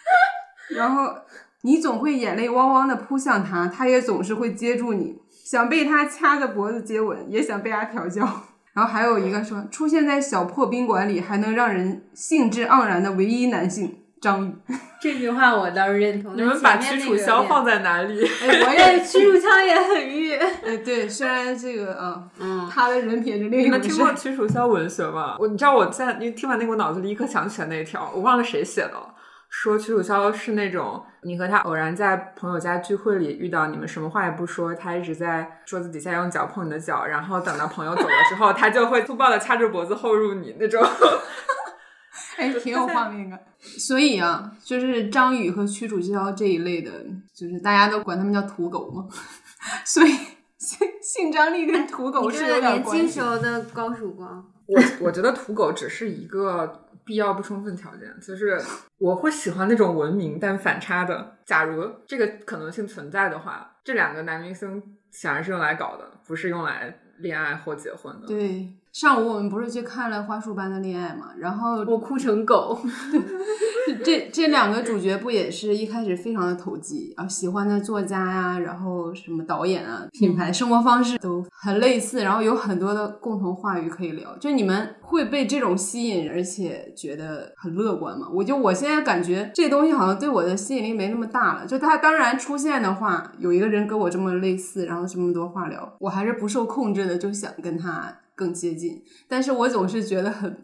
[0.74, 1.14] 然后
[1.60, 8.44] 你总会眼泪汪汪的扑向他，他也总是会接住你，想被他掐着脖子接吻，也想被他调教。
[8.74, 14.54] 然后还有一个说，出现在小破宾馆里还能让人兴致盎然的唯一男性张宇。
[15.02, 16.36] 这句话我倒是认同。
[16.36, 18.24] 你们把屈楚萧放在哪里？
[18.24, 20.32] 哎，我对，也屈楚萧也很欲。
[20.64, 23.78] 哎，对，虽然这个啊，嗯，他的人品是另你一回事。
[23.78, 25.36] 们听过屈楚萧文学吗？
[25.40, 29.11] 我你知道我在你听完那个，我脑子里立刻想起来那一条，我忘了谁写的了。
[29.54, 40.82] 说屈楚萧是那种你和他偶然在朋友家聚会里遇到，你们什么话也不说，他一直在桌子底下用脚碰你的脚，然后等到朋友走了之后，他就会粗暴的掐着脖子后入你那种。
[42.38, 43.38] 哎，挺有画面感。
[43.60, 46.90] 所以啊，就是张宇和屈楚萧这一类的，
[47.34, 49.06] 就是大家都管他们叫土狗嘛。
[49.84, 50.08] 所以
[50.56, 53.20] 性性张力跟土狗是有个年轻点关系时。
[53.20, 54.42] 候的高曙光。
[54.66, 58.60] 我我觉得土狗只是一个必要不充分条件，就是
[58.98, 61.36] 我会喜欢那种文明但反差的。
[61.44, 68.26] 假如这个可能性存在的话，这两个男明星显然是用来搞的，不是用来恋爱或结婚的。
[68.26, 72.78] 对，上午我们不是去看了《花束般的恋爱》嘛，然后我哭成狗。
[74.04, 84.36] 这这两个主角不也是一开始非常的投机啊，喜欢的作家呀、然后什么导演啊、品牌、生活方式都很类似，然后有很多的共同话语可以聊。
[84.36, 88.28] 就你们会被这种吸引，而且觉得很乐观吗？
[88.30, 91.66] 我就我现在感觉这东西好像对我的吸引力没那么大了。
[91.66, 100.56] 就他当然出现的话，有一个人跟我这么类似，然后这么多话聊，我还是不受控制的就想跟他更接近，但是我总是觉得很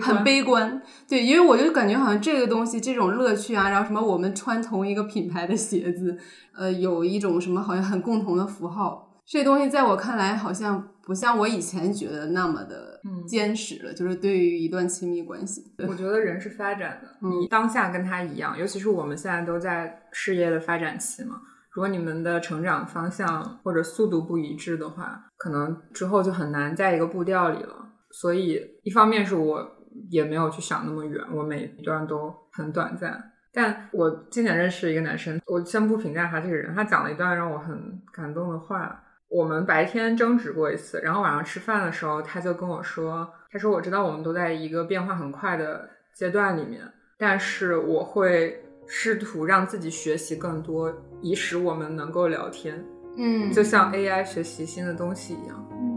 [0.00, 6.16] 很悲观，对，因为我就感觉好像这个东西这种乐趣啊，然后什么我们穿同一个品牌的鞋子，
[6.54, 13.26] 呃，有一种什么好像很共同的符号，这东西在我看来好像不像我以前觉得那么的嗯。
[13.26, 17.40] 坚实了，就是对于一段亲密关系，我觉得人是发展的，嗯。
[17.40, 21.40] 你当下跟他一样，尤其是我们现在都在事业的发展期嘛。
[21.72, 27.76] 如果你们的成长方向或者速度不一致的话，可能之后就很难在一个步调里了。
[28.10, 29.70] 所以，一方面是我
[30.08, 33.22] 也没有去想那么远，我每一段都很短暂。
[33.52, 39.02] 但我今年认识一个男生，我先不评价他这个人，他讲了一段让我很感动的话。
[39.28, 46.80] 我们白天争执过一次，然后晚上吃饭的时候，他就跟我说：“他说我知道我们都在一个变化很快的阶段里面，
[47.18, 52.84] 但是我会试图让自己学习更多，以使我们能够聊天，
[53.16, 55.90] 嗯就像 AI 学习新的东西一样。”嗯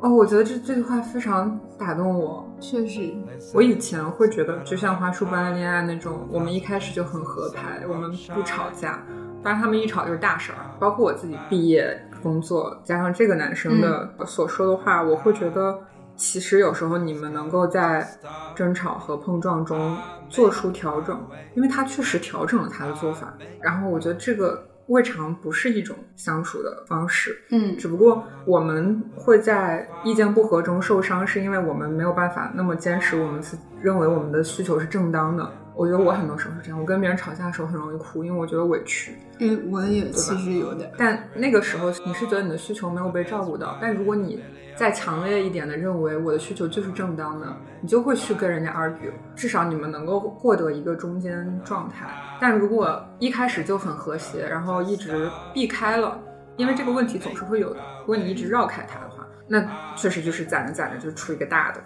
[0.00, 2.48] 哦，我觉得这这句话非常打动我。
[2.60, 3.12] 确实，
[3.52, 9.02] 我以前会觉得，就像花束般的恋爱那种，我们一开始就很合拍，我们不吵架。
[9.42, 10.58] 但是，他们一吵就是大事儿。
[10.78, 15.76] 包括我自己毕业、工作，加上这个男生的所说的话，我会觉得，
[16.14, 18.06] 其实有时候你们能够在
[18.54, 19.96] 争吵和碰撞中
[20.28, 21.20] 做出调整，
[21.54, 23.34] 因为他确实调整了他的做法。
[23.60, 27.34] 然后我觉得这个未尝不是一种相处的方式。
[27.50, 35.50] 嗯只不过我们会在意见不合中受伤，是因为我们没有办法那么坚持我们自认为我们的需求是正当的。
[35.76, 39.12] 我觉得我很多时候是这样，我跟别人吵架的时候很容易哭，因为我觉得委屈。
[39.38, 40.90] 哎，我也其实有点。
[40.98, 44.42] 但那个时候你是觉得你的需求没有被照顾到，但如果你
[44.78, 52.06] 再强烈一点的认为我的需求就是正当的，你就会去跟人家 argue，至少你们能够获得一个中间状态。
[52.40, 56.16] 但如果一开始就很和谐，然后一直避开了，
[56.56, 57.80] 因为这个问题总是会有的。
[58.02, 61.80] 如果你一直绕开它的话，那确实就是攒着攒着就出一个大的。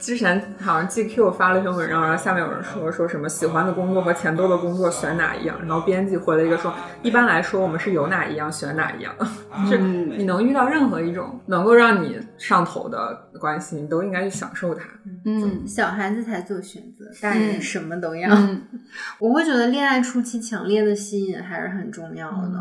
[0.00, 9.14] 之前好像 GQ 发了一篇文章，然后下面有人说说什么喜欢的工作和钱多的工作选哪一样，然后编辑回了一个说，一般来说我们是有哪一样选哪一样，
[9.70, 14.84] 就你能遇到任何一种能够让你上头的关系，你都应该去享受它。
[15.26, 18.30] 嗯，小孩子才做选择，大人什么都要。
[19.20, 22.58] 我会觉得恋爱初期强烈的吸引还是很重要的。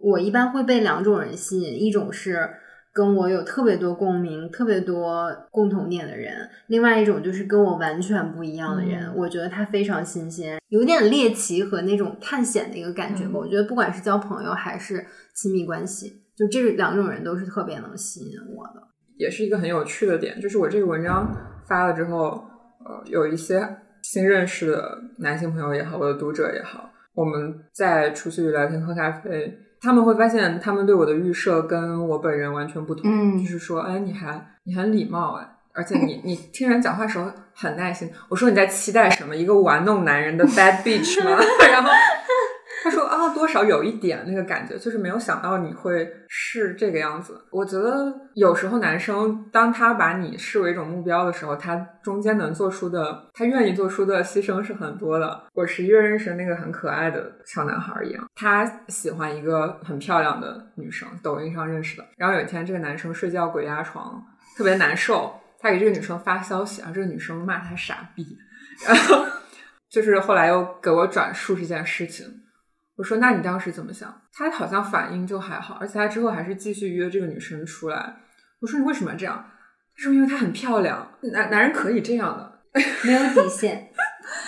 [0.00, 2.50] 我一般会被两种人吸引，一种是。
[2.92, 13.38] 跟我有特别多共鸣、特别多共同点的人，另外一种就是跟我完全不一样的人，我觉得他非常新鲜，有点猎奇和那种探险的一个感觉吧。
[13.38, 18.82] 我觉得不管是交朋友还是亲密关系，就这两种人都是特别能吸引我的。
[19.16, 21.34] 也是一个很有趣的点，就是我这个文章
[21.66, 22.44] 发了之后，
[22.84, 23.66] 呃，有一些
[24.02, 29.58] 新认识的男性朋友也好，我的读者也好，我们在出去聊天喝咖啡。
[29.82, 33.02] 他们会发现，他们对我的预设跟我本人完全不同。
[33.04, 38.10] 嗯，就是说，哎，你还你很礼貌哎，而且你 你听人讲话时候很耐心。
[38.28, 39.36] 我说你在期待什么？
[39.36, 41.36] 一个玩弄男人的 bad bitch 吗？
[41.70, 41.90] 然后。
[42.82, 47.40] 他说啊，多少有一点那个感觉，就是没有想到你会是这个样子。
[47.52, 55.44] 我觉得有时候男生当他把你视为一种目标的时候，他中间能做出的，他愿意做出的牺牲是很多的。
[55.54, 62.04] 我十一月认识那个很可爱的小男孩一样，他喜欢一个很漂亮的女生，抖音上认识的。
[62.16, 64.20] 然后有一天，这个男生睡觉鬼压床，
[64.58, 68.36] 特别难受，他给这个女生发消息，然后这个女生骂他傻逼，
[68.84, 69.24] 然后
[69.88, 72.41] 就是后来又给我转述这件事情。
[73.02, 78.14] 我说：“那你当时怎么想？”他好像反应就还好，而且他之后还是继续约这个女生出来。
[78.60, 79.44] 我说：“你为什么要这样？”
[79.96, 82.60] 他说：“因为她很漂亮，男男人可以这样的，
[83.04, 83.90] 没有底线。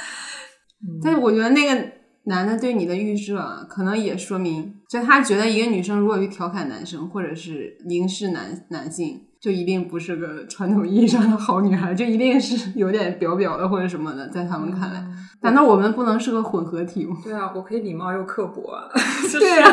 [1.02, 1.92] ”但是我觉得那个
[2.26, 9.26] 男的对你的预设，可能也说明，就他觉得一个女生如果去调侃男生，或者是凝视男男性。
[9.44, 15.04] 就一定不是个传统意义上的好女孩，就一定是有点表表的或者什么的，在他们看来，
[15.42, 17.14] 难道我们不能是个混合体吗？
[17.22, 18.72] 对啊，我可以礼貌又刻薄。
[18.72, 18.88] 啊
[19.38, 19.70] 对啊，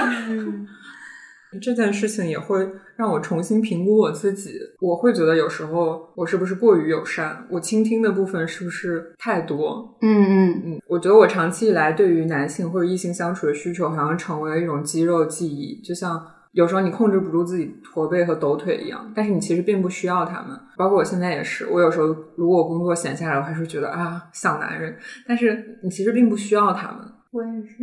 [1.61, 4.59] 这件事情也会让我重新评估我自己。
[4.81, 7.47] 我会觉得有时候我是不是过于友善？
[7.49, 9.97] 我倾听的部分是不是太多？
[10.01, 16.21] 嗯嗯嗯，我觉得我长期以来对于男性或者异性相处的需求，好像成为了一种肌肉记忆，就像。
[16.53, 20.49] 有时候你控制不住自己驼背和抖腿一样，但是你其实并不需要他们。
[20.77, 24.97] 包括我现在也是，我有时候如果工作闲下来，我还是觉得啊想男人，
[25.27, 26.99] 但是你其实并不需要他们。
[27.31, 27.77] 我也是，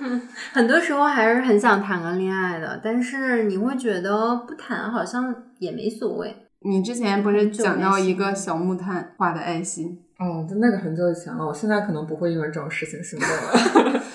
[0.54, 6.34] 很多时候还是很想谈个恋爱的，但是你会觉得不谈好像也没所谓。
[6.64, 9.98] 你之前不是讲到一个小木炭画的爱心？
[10.18, 14.02] 哦，那个很久以前了，我现在可能不会因为这种事情心动了。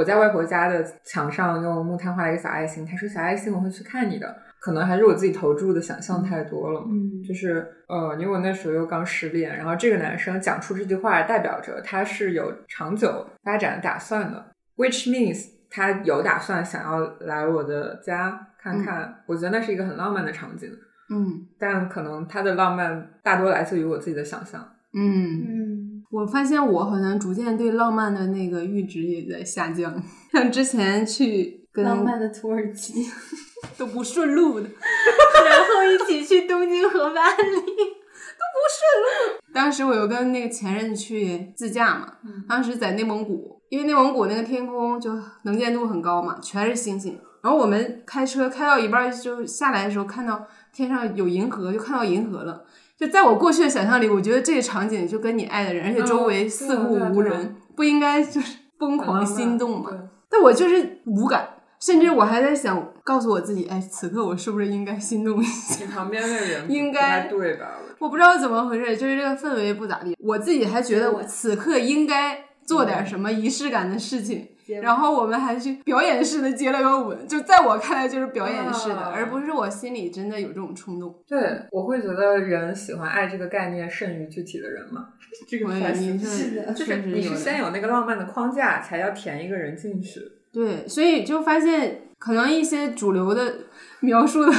[0.00, 2.86] 我在外婆家的墙上用木炭画了一个小爱心。
[2.86, 6.80] 他说：“小爱心，我会去看你的。”可能还是我自己投注的想象太多了。
[6.88, 19.22] 嗯，就是呃，因为我那时候又刚失恋，然后这个男生讲出这句话，代表着他是有长久发展打算的，which means 他有打算想要来我的家看看。
[19.26, 20.70] 我觉得那是一个很浪漫的场景。
[21.10, 24.66] 嗯，但可能他的浪漫大多来自于我自己的想象。
[24.94, 25.79] 嗯嗯。
[26.10, 30.02] 我发现我好像逐渐对浪漫的那个阈值也在下降，
[30.32, 33.06] 像之前去跟浪漫的土耳其
[33.78, 39.40] 都不顺路的，然后一起去东京和巴黎 都不顺路。
[39.54, 42.14] 当时我又跟那个前任去自驾嘛，
[42.48, 47.16] 当时在内蒙古，因为内蒙古那个天空就能见度很高嘛，全是星星。
[47.42, 52.64] 然后我们开车开到一半就下来的时候，看到天上有银河，就看到银河了。
[53.00, 59.90] 就在我过去的想象里，我觉得这个场景就跟你爱的人，而且周围四顾无人，不应该就是疯狂心动吗？
[60.28, 61.48] 但我就是无感，
[61.80, 65.76] 甚至我还在想，告诉我自己，哎，此刻我是不是应该心动一下？
[65.80, 67.78] 你旁边的人 应该对吧？
[67.98, 70.14] 我不知道怎么回事，就是这个氛围不咋地。
[70.20, 74.46] 我自己还觉得我此刻应该做点什么仪式感的事情。
[74.78, 81.14] 然后我们还去表演式的接了个吻，就在我看来就是表演式的，而不是我心里真的有这种冲动。
[81.26, 85.08] 对，我会觉得人喜欢爱这个概念胜于具体的人嘛。
[85.46, 90.20] 这个是的，就是你是先有那个浪漫的框架，才要填一个人进去。
[90.52, 93.54] 对，所以就发现可能一些主流的
[94.00, 94.52] 描述的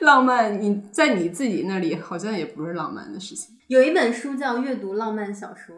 [0.00, 3.54] 浪漫，你在你自己那里好像也不是浪漫的事情。
[3.66, 5.76] 有一本书叫《阅读浪漫小说》。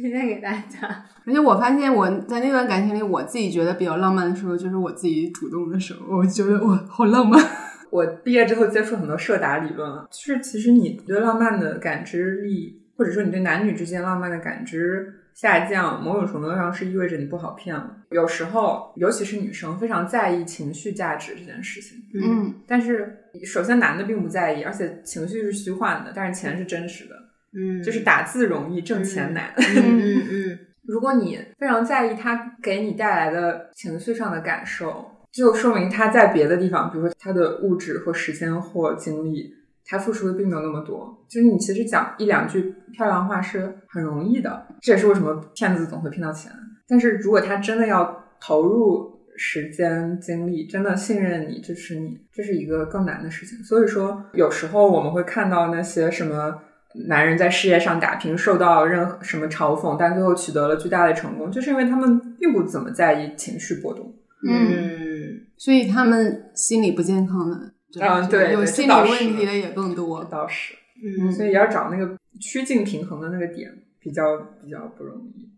[0.00, 1.04] 推荐给大家。
[1.26, 7.38] 而且我发现我在那段感情里，我自己觉得比较浪漫的时候，就是我自己主动的时候，我觉得我，好浪漫。
[7.90, 17.96] 我毕业之后接触很多社达理论，就是其实你对浪漫的感知力，或者说你对男女之间浪漫的感知下降，某种程度上是意味着你不好骗了。
[18.10, 21.98] 有时候，尤其是女生非常在意情绪价值这件事情。
[22.14, 27.16] 嗯但是首先男的并不在意，而且情绪是虚幻的，但是钱是真实的，
[27.58, 29.52] 嗯，就是打字容易挣钱难。
[29.58, 39.52] 嗯嗯嗯如果你非常在意他给你带来的情绪上的感受，就说明他在别的地方，比如说他的物质或时间或精力，
[39.84, 41.26] 他付出的并没有那么多。
[41.28, 46.50] 就是你其实讲一两句漂亮话是很容易的，这也是为什么骗子总会骗到钱。
[46.88, 53.58] 但是如果他真的要投入时间精力，真的信任你、支持你，这是一个更难的事情。
[53.62, 56.62] 所以说，有时候我们会看到那些什么。
[57.06, 64.14] 男人在事业上打拼，受到任何什么嘲讽，但最后取得了巨大的成功，就是因为他们并不怎么在意情绪波动。
[64.48, 67.56] 嗯，所以他们心理不健康的，
[68.00, 70.24] 嗯对对有心理问题的也更多。
[70.24, 73.70] 倒是，嗯所以要找那个趋近平衡的那个点，
[74.00, 74.22] 比较
[74.62, 75.48] 比较不容易。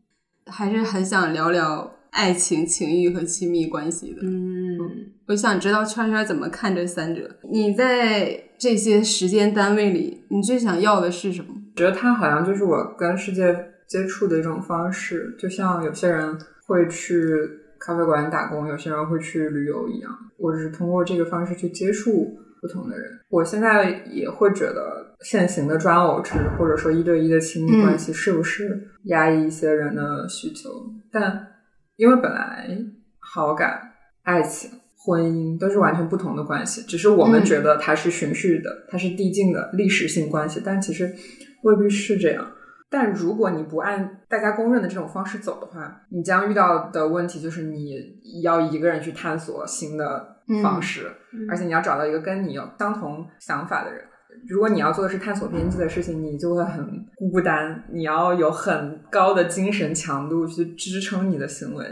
[0.47, 4.23] 还是很想聊聊爱情、情欲和亲密关系的。
[4.23, 4.79] 嗯
[5.29, 7.31] 我想知道圈圈怎么看这三者。
[7.53, 11.55] 你在这些时间单位里，你最想要的是什么？
[11.77, 13.57] 觉得它好像就是我跟世界
[13.87, 16.37] 接触的一种方式，就像有些人
[16.67, 17.23] 会去
[17.79, 20.11] 咖啡馆打工，有些人会去旅游一样。
[20.37, 23.21] 我只是通过这个方式去接触不同的人。
[23.29, 30.69] 我现在也会觉得现行的专偶制或者说一对一的亲密关系是不是压抑一些人的需求？
[31.13, 31.47] 但
[32.01, 32.66] 因为本来
[33.18, 33.92] 好感、
[34.22, 34.70] 爱情。
[35.03, 41.11] 婚姻都是完全不同的关系，只是我们嗯觉得它是循序的，它是递进的历史性关系，但其实
[41.62, 42.46] 未必是这样。
[42.90, 47.94] 但如果你不按大家公认的这种方式走的话，你将遇到的问题就是你
[48.42, 54.05] 要一个人去探索新的方式，嗯而且你要找到一个跟你有相同想法的人。
[54.49, 61.86] 如果你要做的是探索边际的事情，你就会很孤单，你要有很高的精神强度去支撑你的行为。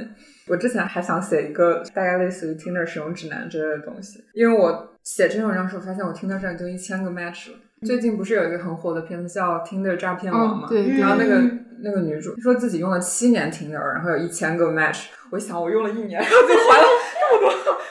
[0.48, 7.58] 我之前还想写一个大概类似于 Tinder 使用指南之类的东西，因为我写这篇文章的时候发现我 Tinder 上已经一千个 match 了。
[7.82, 10.66] 最近不是有一个很火的片子叫《Tinder 诈骗王》吗？
[10.66, 15.04] 哦对对然后那个嗯那个女主说自己用了七年 Tinder，然后有一千个 match。
[15.30, 16.86] 我想我用了一年，然后就还了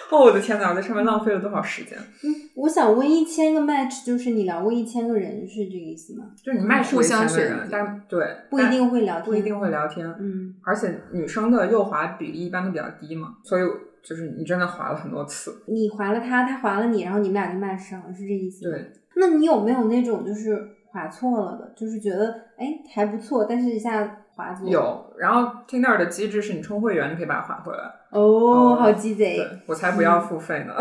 [0.11, 0.69] 哦，我的天哪！
[0.69, 1.97] 我在上面浪费了多少时间？
[2.23, 6.25] 嗯我想问，一千个 match 就是你聊过一千个人，是这个意思吗？
[6.43, 13.61] 就是你 match 互相过一千个人，但对不一定会聊天，不一定会聊天，嗯而且女生的右滑比例一般都比较低嘛，所以
[14.01, 15.61] 就是你真的滑了很多次。
[15.67, 18.77] 你滑了他，他滑了你，然后你们俩就 match 上了，是这意思吗？
[18.77, 24.19] 对，那你有没有那种就是滑错了的，就是觉得哎还不错，但是一下
[24.65, 27.83] 有，然后 Tinder 的机制是你充会员，你可以把它划回来。
[28.11, 30.73] 哦，哦好鸡贼，我才不要付费呢。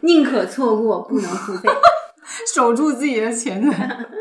[0.00, 1.68] 宁可错过，不能付费。
[2.54, 3.72] 守住自己的钱的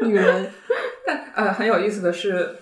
[0.04, 0.50] 女人。
[1.06, 2.56] 但呃，很有意思的是，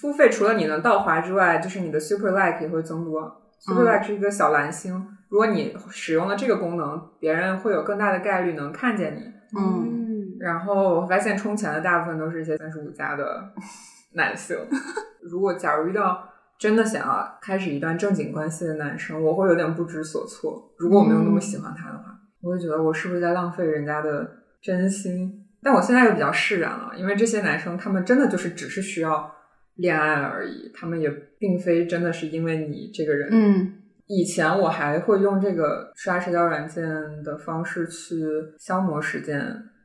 [0.00, 3.42] 付费除了你能倒滑之外，就是你的 Super Like 也会增多。
[3.60, 9.20] Super 嗯 Like 是一个小蓝星，如果你使用了这个功能，别人会有更大的概率能看见你。
[9.56, 13.52] 嗯，嗯，然后我发现充钱的大部分都是一些三十五加的
[14.14, 14.56] 男性。
[15.22, 20.72] 如果假如遇到真的想要开始一段正经关系的男生，我会有点不知所措。
[20.78, 22.04] 如果我没有那么喜欢他的话，
[22.40, 24.28] 我会觉得我是不是在浪费人家的
[24.60, 25.44] 真心？
[25.62, 29.32] 但我现在又比较释然了，因为这些男生他们真的就是只是需要
[29.76, 31.08] 恋爱而已，他们也
[31.38, 33.28] 并非真的是因为你这个人。
[33.32, 36.84] 嗯以前我还会用这个刷社交软件
[37.22, 38.20] 的方式去
[38.58, 39.40] 消磨时间，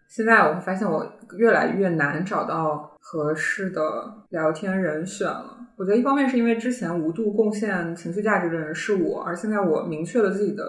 [0.09, 1.05] 现在我会发现我
[1.37, 3.81] 越来越难找到合适的
[4.29, 5.57] 聊天人选了。
[5.77, 10.63] 我觉得一方面是因为之前无度贡献情绪价值的人是我，而现在我明确了自己的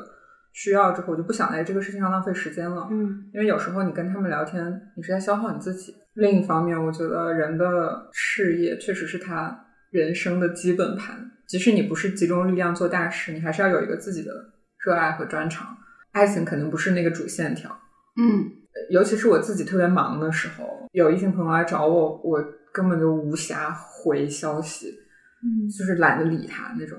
[0.53, 2.89] 需要之后，我就不想在这个事情上浪费时间了。
[2.91, 5.95] 嗯因为有时候你跟他们聊天，你是在消耗你自己。
[6.15, 11.31] 另一方面，我觉得人的事业确实是他人生的基本盘。
[11.47, 14.33] 即使你不是集中力量做大事，你还是要有一个自己的
[14.85, 15.77] 热爱和专长。
[16.13, 17.71] 爱情肯定不是那个主线条，
[18.17, 18.51] 嗯
[18.91, 24.89] 尤其是我自己特别忙的时候，有异性朋友来找我，我根本就无暇回消息，
[25.43, 26.99] 嗯就是懒得理他那种。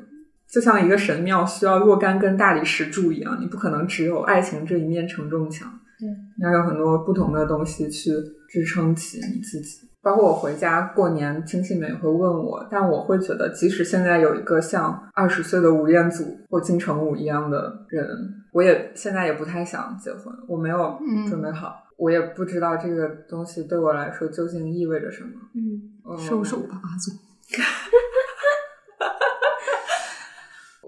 [0.52, 6.08] 就像一个神庙需要若干根大理石柱一样，你不可能只有爱情这一面承重墙，对，
[6.38, 8.12] 你要有很多不同的东西去
[8.50, 9.88] 支撑起你自己。
[10.02, 18.08] 包括我回家过年，亲戚们也会问我，但我会觉得，即使现在有一个像二十岁的吴彦祖或金城武一样的人，
[18.52, 25.30] 我也现在也不太想结婚，我没有嗯准备好，我也不知道这个东西对我来说究竟意味着什么。
[25.54, 27.12] 嗯，嗯收手吧，阿祖。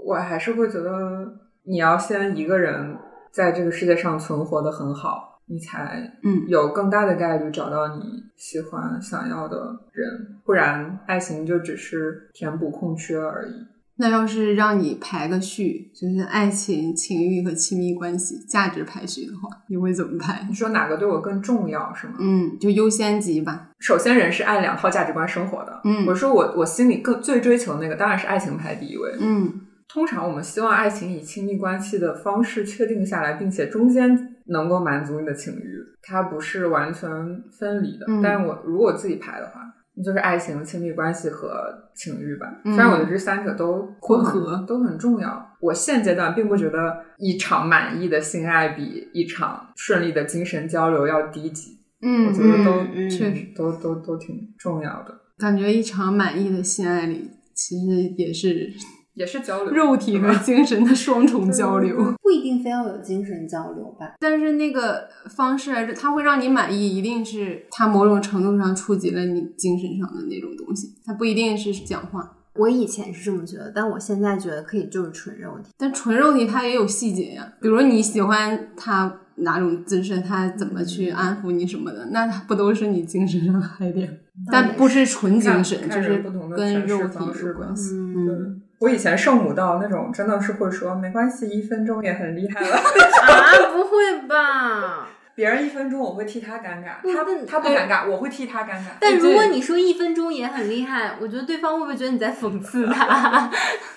[0.03, 1.33] 我还是会觉得
[1.63, 2.97] 你要先一个人
[3.31, 9.57] 在这个世界上存活的很好，你才嗯有更大的概率找到你喜欢想要的
[9.93, 13.53] 人，不然爱情就只是填补空缺而已。
[14.01, 20.55] 那要是让你排个序，就是爱情、情欲和亲密关系价值排序的话，你会怎么排你？
[20.55, 22.15] 说哪个对我更重要是吗？
[22.19, 23.69] 嗯，就优先级吧。
[23.79, 25.81] 首先，人是按两套价值观生活的。
[25.83, 29.15] 嗯我说我我心里更最追求的那个当然是爱情排第一位。
[29.19, 37.09] 嗯通常我们希望爱情以亲密关系的方式确定下来，并且中间能够满足你的情欲，它不是完全
[37.51, 38.05] 分离的。
[38.07, 41.49] 嗯但是我如果自己排的话，那就是爱情、亲密关系和
[41.93, 42.47] 情欲吧。
[42.65, 45.47] 嗯虽然我觉得这三者都混合都很重要。
[45.59, 58.71] 我现阶段并不觉得一场满意的性爱比一场顺利的精神交流要低级，嗯我觉得都、确实都都都挺重要的，感觉一场满意的性爱里，其实也是
[59.13, 59.73] 也是交流。
[59.73, 62.15] 肉体和精神的双重交流。
[62.21, 64.13] 不一定非要有精神交流吧？
[64.19, 72.37] 但是那个方式啊，它会让你满意，一定是它某种程度上触及了你精神上的那种东西，它不一定是讲话。
[72.55, 75.69] 我以前是这么觉得，但我现在觉得可以就是纯肉体。
[75.77, 84.19] 但纯肉体它也有细节呀，比如你喜欢他哪种姿势，他怎么去安抚你什么的，那它不都是你精神上的嗨点？
[84.51, 86.23] 但不是纯精神，就是
[86.55, 87.95] 跟肉体方式吧有关系。
[87.95, 92.75] 嗯，我以前圣母到那种真的是会说没关系，一分钟也很厉害了。
[92.75, 95.07] 啊，不会吧？
[95.35, 98.87] 别人一分钟我会替他尴尬，那他他不尴尬，我会替他尴尬。
[98.99, 103.51] 但如果你说一分钟也很厉害，我觉得对方会不会觉得你在讽刺他？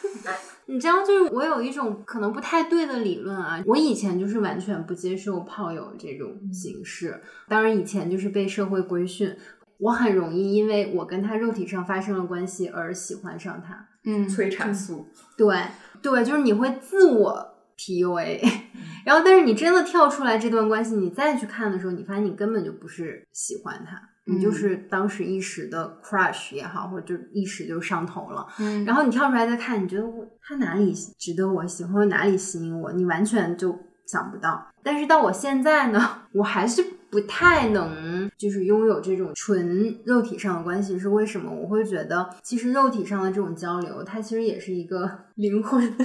[0.66, 3.62] 你知道，就是我有一种可能不太对的理论啊。
[3.66, 9.34] 我以前就是完全不接受炮友这种形式，当然以前就是被社会规训，
[9.78, 13.88] 我很容易因为我跟他肉体上发生了关系而喜欢上他。
[14.04, 15.56] 嗯，催产素，对
[16.02, 18.40] 对，就是你会自我 PUA，
[19.04, 28.46] 然后但是你真的跳出来这段关系，你再去看的时候，你发现你根本就不是喜欢他，你就嗯是当时一时的 crush 也好，或者就一时就上头了。
[28.58, 30.04] 嗯，然后你跳出来再看，你觉得
[30.42, 33.76] 他哪里值得我喜欢，或者哪里吸引我，你完全就
[34.06, 34.66] 想不到。
[34.82, 36.84] 但是到我现在呢， 我还是
[37.14, 40.98] 不太能就是拥有这种纯肉体上的关系。
[40.98, 41.50] 是为什么？
[41.50, 46.04] 我会觉得其实肉体上的这种交流，它其实也是一个 灵魂的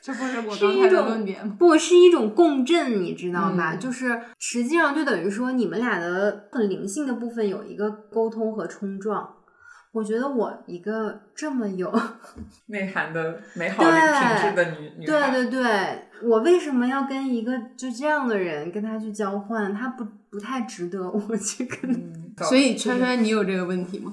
[0.00, 1.56] 这不是我刚才的论点吗？
[1.58, 3.74] 不是一种共振，你知道吧？
[3.74, 9.28] 嗯就是实际上就等于说你们俩的很灵性的部分有一个沟通和冲撞。
[9.92, 11.92] 我觉得我一个这么有
[12.68, 19.72] 内涵的 美好的品质的女女对孩，对对，我为什么要跟一个就这样的人跟他去交换？
[19.74, 21.90] 他不不太值得我去跟。
[21.90, 24.12] 嗯， 所以圈圈，你有这个问题吗？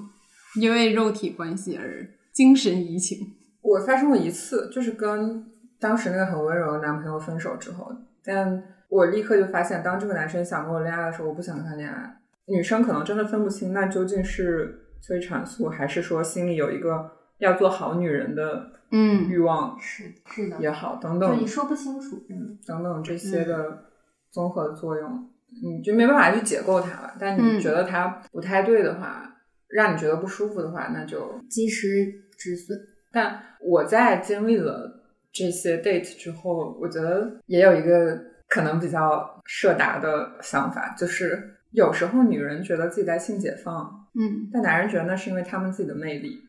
[0.58, 3.34] 因为肉体关系而精神移情？
[3.60, 5.44] 我发生过一次，就是跟
[5.78, 7.92] 当时那个很温柔的男朋友分手之后，
[8.24, 12.16] 但我立刻就发现，当这个男生想跟我恋爱的时候，我不想跟他恋爱。
[12.46, 23.84] 女生可能真的分不清，那究竟是催产素，还是说心里有一个要做好女人的嗯欲望是是的，也好，等等你说不清楚，嗯，等等这些的
[24.30, 25.28] 综合作用，
[25.62, 27.14] 你就没办法去解构它了。
[27.18, 29.36] 但嗯你觉得它不太对的话，
[29.68, 32.78] 让你觉得不舒服的话，那就及时止损。
[33.12, 35.02] 但我在经历了
[35.32, 38.18] 这些 date 之后，我觉得也有一个
[38.48, 46.40] 可能比较社达的想法，就是有时候女人觉得自己在性解放，嗯但男人觉得那是因为他们自己的魅力，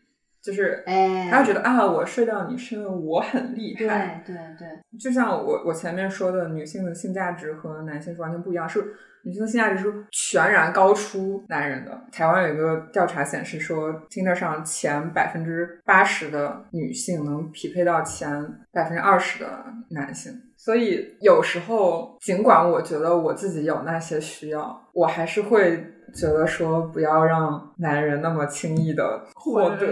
[0.41, 4.23] 就是哎他会觉得啊，我睡到你是因为我很厉对害。
[4.25, 4.67] 对对，
[4.99, 8.81] 就像我我前面说的，女性的性价值和男性是完全不一样，是
[9.23, 12.01] 女性的性价值是全然高出男人的。
[12.11, 18.29] 台湾有一个调查显示说，Tinder 上前百分之八十的女性能匹配到前
[18.71, 20.31] 百分之二十的男性。
[20.57, 29.87] 所以有时候，尽管我觉得我自己有那些需要，我还是会觉得说，不要让男人那么轻易的获得，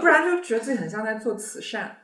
[0.00, 1.96] 不然就觉得自己很像在做慈善。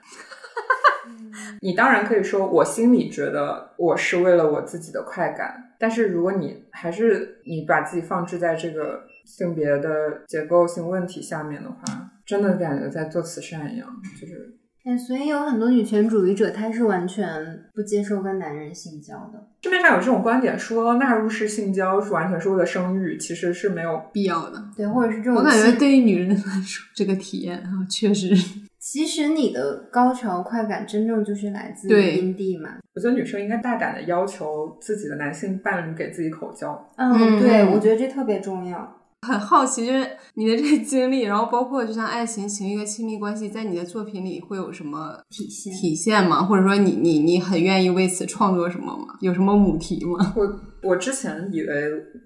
[1.61, 13.89] 你当然可以说，我心里觉得我是为了我自己的快感，但是如果你还是你把自己放置在这个性别的结构性问题下面的话，真的感觉在做慈善一样，
[14.21, 14.55] 就是
[14.85, 19.49] 哎，所以有很多女权主义者，她是完全不接受跟男人性交的。
[19.63, 24.01] 市面上有这种观点说纳入式性交是完全是为了生育，其实是没有。
[24.13, 24.63] 必要的。
[24.75, 28.35] 对，或者是这种我感觉对于女人来说，这个体验啊，确实
[28.81, 32.71] 其实你的高潮快感真正就是来自于阴蒂嘛。
[32.95, 36.89] 我觉得女生应该大胆的要求自己的男性伴侣给自己口交。
[36.97, 38.97] 嗯，嗯对，嗯我觉得这特别重要。
[39.27, 46.43] 很好奇，就是你的这个经历，然后包括就像爱情、情欲和亲密关系，在你的作品里会有什么体现体现吗？
[46.43, 49.19] 或者说你你你很愿意为此创作什么吗？
[49.21, 50.33] 有什么母题吗？
[50.35, 51.69] 我我之前以为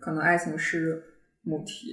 [0.00, 1.02] 可能爱情是
[1.42, 1.92] 母题，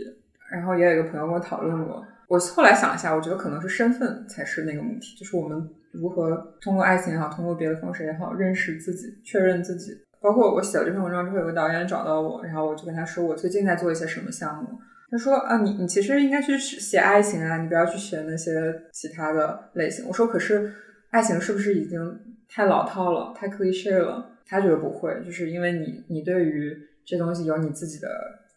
[0.52, 2.04] 然后也有一个朋友跟我讨论过。
[2.28, 9.92] 我后来想一下，我觉得可能是身份才是那个母题，就是我们如何通过爱情也好，通过别的方式也好，认识自己、确认自己。
[10.22, 14.70] 包括我写了这篇文章之后，有个导演找到我，然后我就跟他说，我最近在做一些什么项目。
[15.12, 18.52] 他说啊，你你其实应该去写爱情啊，你不要去写那些
[18.94, 20.08] 其他的类型。
[20.08, 20.74] 我说可是
[21.10, 22.00] 爱情是不是已经
[22.50, 24.30] 太老套了，太 cliche 了？
[24.48, 26.76] 他觉得不会，就是因为你你对于
[27.06, 28.08] 这东西有你自己的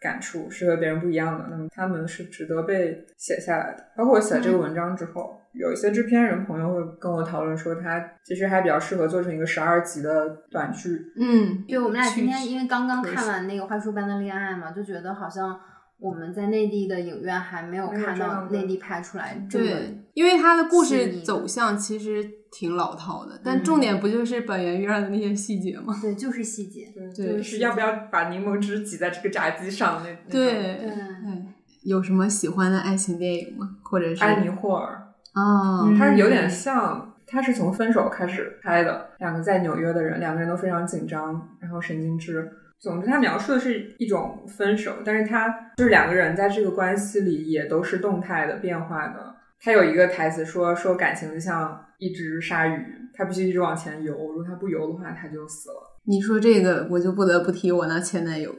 [0.01, 1.47] 感触，是和别人不一样的。
[1.51, 3.85] 那么他们是值得被写下来的。
[3.97, 11.01] 包括我写这个文章之后，有一些制片人朋友会跟我讨论说，他其实还比较适合做成一个十二集的短剧。
[11.17, 15.59] 嗯，对，我们俩今天因为刚刚看完那个《花束般的恋爱》嘛，就觉得好像
[15.99, 22.23] 我们在内地的影院还没有看到内地拍出来这么对，因为它的故事走向其实
[22.53, 25.97] 挺老套的，但嗯重点不就是本源院的那些细节吗？
[26.03, 26.93] 对，就是细节。
[26.95, 31.45] 对就是要不要把柠檬汁挤在这个炸鸡上那那种对对对，
[31.85, 33.77] 有什么喜欢的爱情电影吗？
[33.83, 34.95] 或者是安妮霍尔，
[35.33, 42.51] 啊，嗯它有点像，他是从分手开始拍的，两个在纽约的人，两个人都非常紧张，然后神经质。
[42.85, 49.35] 总之，他描述的是一种分手，但是他就是两个人在这个关系里也都是动态的、变化的。
[49.59, 52.85] 他有一个台词说：“说感情就像一只鲨鱼，
[53.15, 55.99] 它必须一直往前游，如果它不游的话，它就死了。
[56.05, 58.55] 你说这个，我就不得不提我那前男友。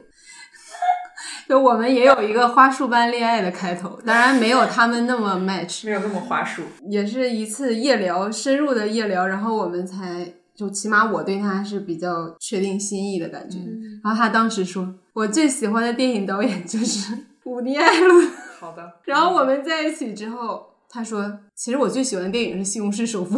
[1.48, 6.64] 就我们也有一个花束般恋爱的开头，当然没有他们那么 match， 没有那么花束。
[6.90, 10.26] 也是一次夜聊，深入的夜聊，然后我们才
[10.56, 13.58] 就起码我对他是比较确定心意的感觉。
[13.60, 17.12] 嗯然后他当时说，我最喜欢的电影导演就是
[17.42, 18.30] 伍迪·艾伦。
[18.60, 23.36] 好的， 然后我们在一起之后，他说，其实我最喜欢的电影是《西红柿首富》。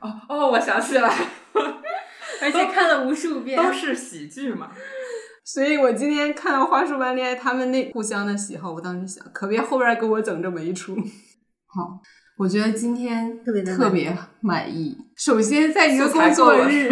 [0.00, 1.14] 哦哦，我想起来，
[2.40, 4.70] 而且看了无数遍，都是喜剧嘛。
[5.44, 10.96] 所以我今天看到《花束般恋爱》，他们那互相的喜好，我当时想，可别后边给我整这么一出。
[10.96, 12.00] 好，
[12.38, 14.96] 我觉得今天特别的特别满意。
[15.14, 16.88] 首先，在一个工作日，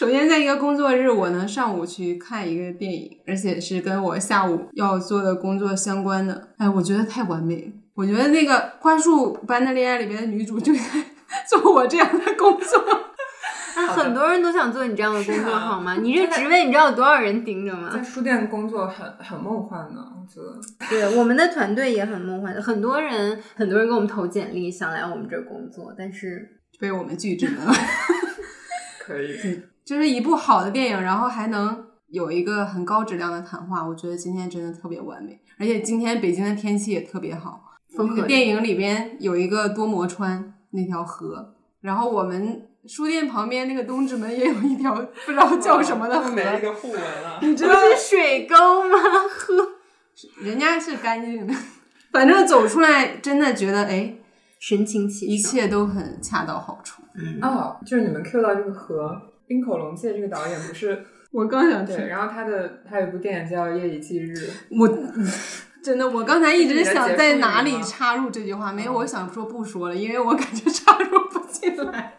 [0.00, 6.48] 首先在一个工作日，我能上午去看一个电影，而且是跟我下午要做的工作相关的。
[6.56, 7.72] 哎，我觉得太完美了。
[7.94, 11.04] 我觉得那个《花束般的恋爱》里面的女主就应该
[11.46, 12.78] 做我这样的工作。
[13.76, 15.94] 啊， 很多人都想做你这样的工作，啊好吗？
[15.96, 18.02] 你这职位，你知道有多少人盯着吗在？
[18.02, 20.88] 书店工作很很梦幻的，我觉得。
[20.88, 26.48] 对，我们的团队也很梦幻，很多人很多人给我们投简历，想来我们这儿工作，但是
[26.78, 27.70] 被我们拒绝了。
[29.04, 29.60] 可以，
[29.90, 35.36] 就是一部好的电影，然后还能有一个很高质量的谈话，我觉得今天真的特别完美。
[35.58, 37.60] 而且今天北京的天气也特别好。
[37.96, 47.40] 风和那个电影里边有一个多摩川那条河，然后我们书店旁边那个东直门也有一条不知道叫什么的河，没一个互文了。
[47.42, 48.54] 你知道是水沟
[48.84, 48.96] 吗？
[50.40, 51.52] 人家是干净的。
[52.12, 54.14] 反正走出来真的觉得，哎，
[54.60, 57.02] 神清气一，切都很恰到好处。
[57.16, 59.20] 嗯，哦，就是你们 Q 到这个河，
[59.50, 60.96] 滨口龙介这个导演不是
[61.34, 64.32] 我刚想对，然后他的他有一部电影叫《夜以继日》，
[64.80, 64.88] 我
[65.82, 72.14] 真的，我刚才一直 想在哪里插入这句话，没有，嗯我想说不说了，因为我感觉插入不进来。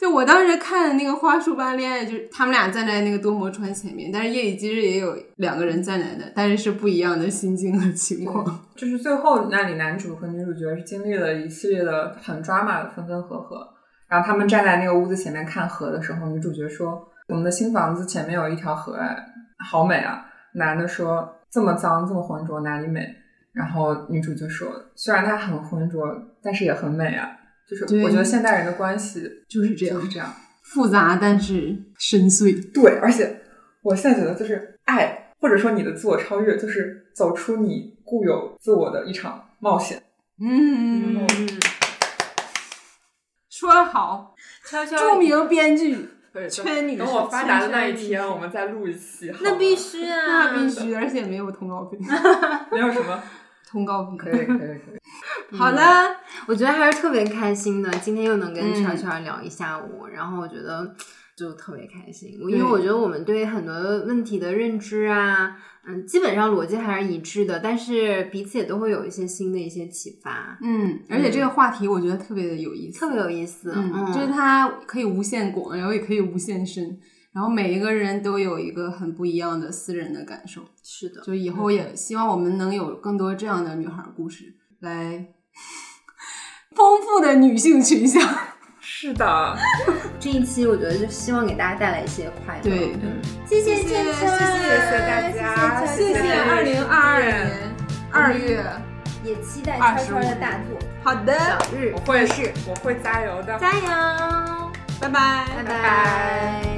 [0.00, 8.64] 就我当时看的那个花束般恋爱，就是他们俩站在那个多摩川前面，但是夜以继日也有两个人站在那，但是是不一样的心境和情况。
[8.76, 13.68] 就是最后那里男主和女主角是经历了一系列的很抓马的分分合合，
[14.08, 19.16] 然后他们站在那个屋子前面看河的时候，女主角说：“我们的新房子前面有一条河，哎，
[19.70, 20.24] 好美啊。”
[20.54, 23.06] 男的说：“这么脏，这么浑浊，哪里美？”
[23.52, 26.06] 然后女主就说：“虽然它很浑浊，
[26.42, 27.30] 但是也很美啊。”
[27.68, 30.32] 就是我觉得现代人的关系就是这样就是这样。
[30.62, 32.72] 复杂但是深邃。
[32.72, 33.40] 对，而且
[33.82, 40.02] 我现在觉得就是爱，或者说你的自我超越，就是走出你固有自我的一场冒险。
[40.40, 41.26] 嗯，
[43.58, 49.34] 说好，悄悄著名编剧对圈女等我发达的那一天，我们再录一期。
[49.40, 51.98] 那必须啊，那必须，而且没有通告费，
[52.70, 53.20] 没有什么，
[53.68, 54.16] 通告费。
[54.16, 55.58] 可以可以可以。
[55.58, 56.14] 好了，
[56.46, 58.74] 我觉得还是特别开心的，今天又能跟嗯。
[58.74, 60.94] 圈圈聊一下午，然后我觉得
[61.38, 63.72] 就特别开心，因为我觉得我们对很多
[64.06, 65.56] 问题的认知啊，
[65.86, 76.98] 嗯，基本上逻辑还是一致的，但是彼此也都会有一些新的一些启发，嗯，而且这个话题我觉得特别的有意思，特别有意思，嗯，就是它可以无限广，然后也可以无限深，
[77.32, 80.60] 然然后每一个人都有一个很不一样的私人的感受。
[80.82, 85.34] 是的，就以后也希望我们能有更多这样的女孩故事，来
[86.74, 88.20] 丰富的女性群像。
[89.00, 89.56] 是的，
[90.18, 92.62] 这一期我觉得就希望给大家带来一些快乐。
[92.62, 92.96] 对，
[93.46, 95.86] 谢谢谢谢芊芊，谢谢大家。
[95.86, 97.46] 谢谢二零二二年
[98.10, 98.64] 二月。
[99.24, 100.78] 也期待川川的大作。
[101.04, 103.56] 好的，小日我会是我会加油的。
[103.58, 106.77] 加油，拜拜，拜拜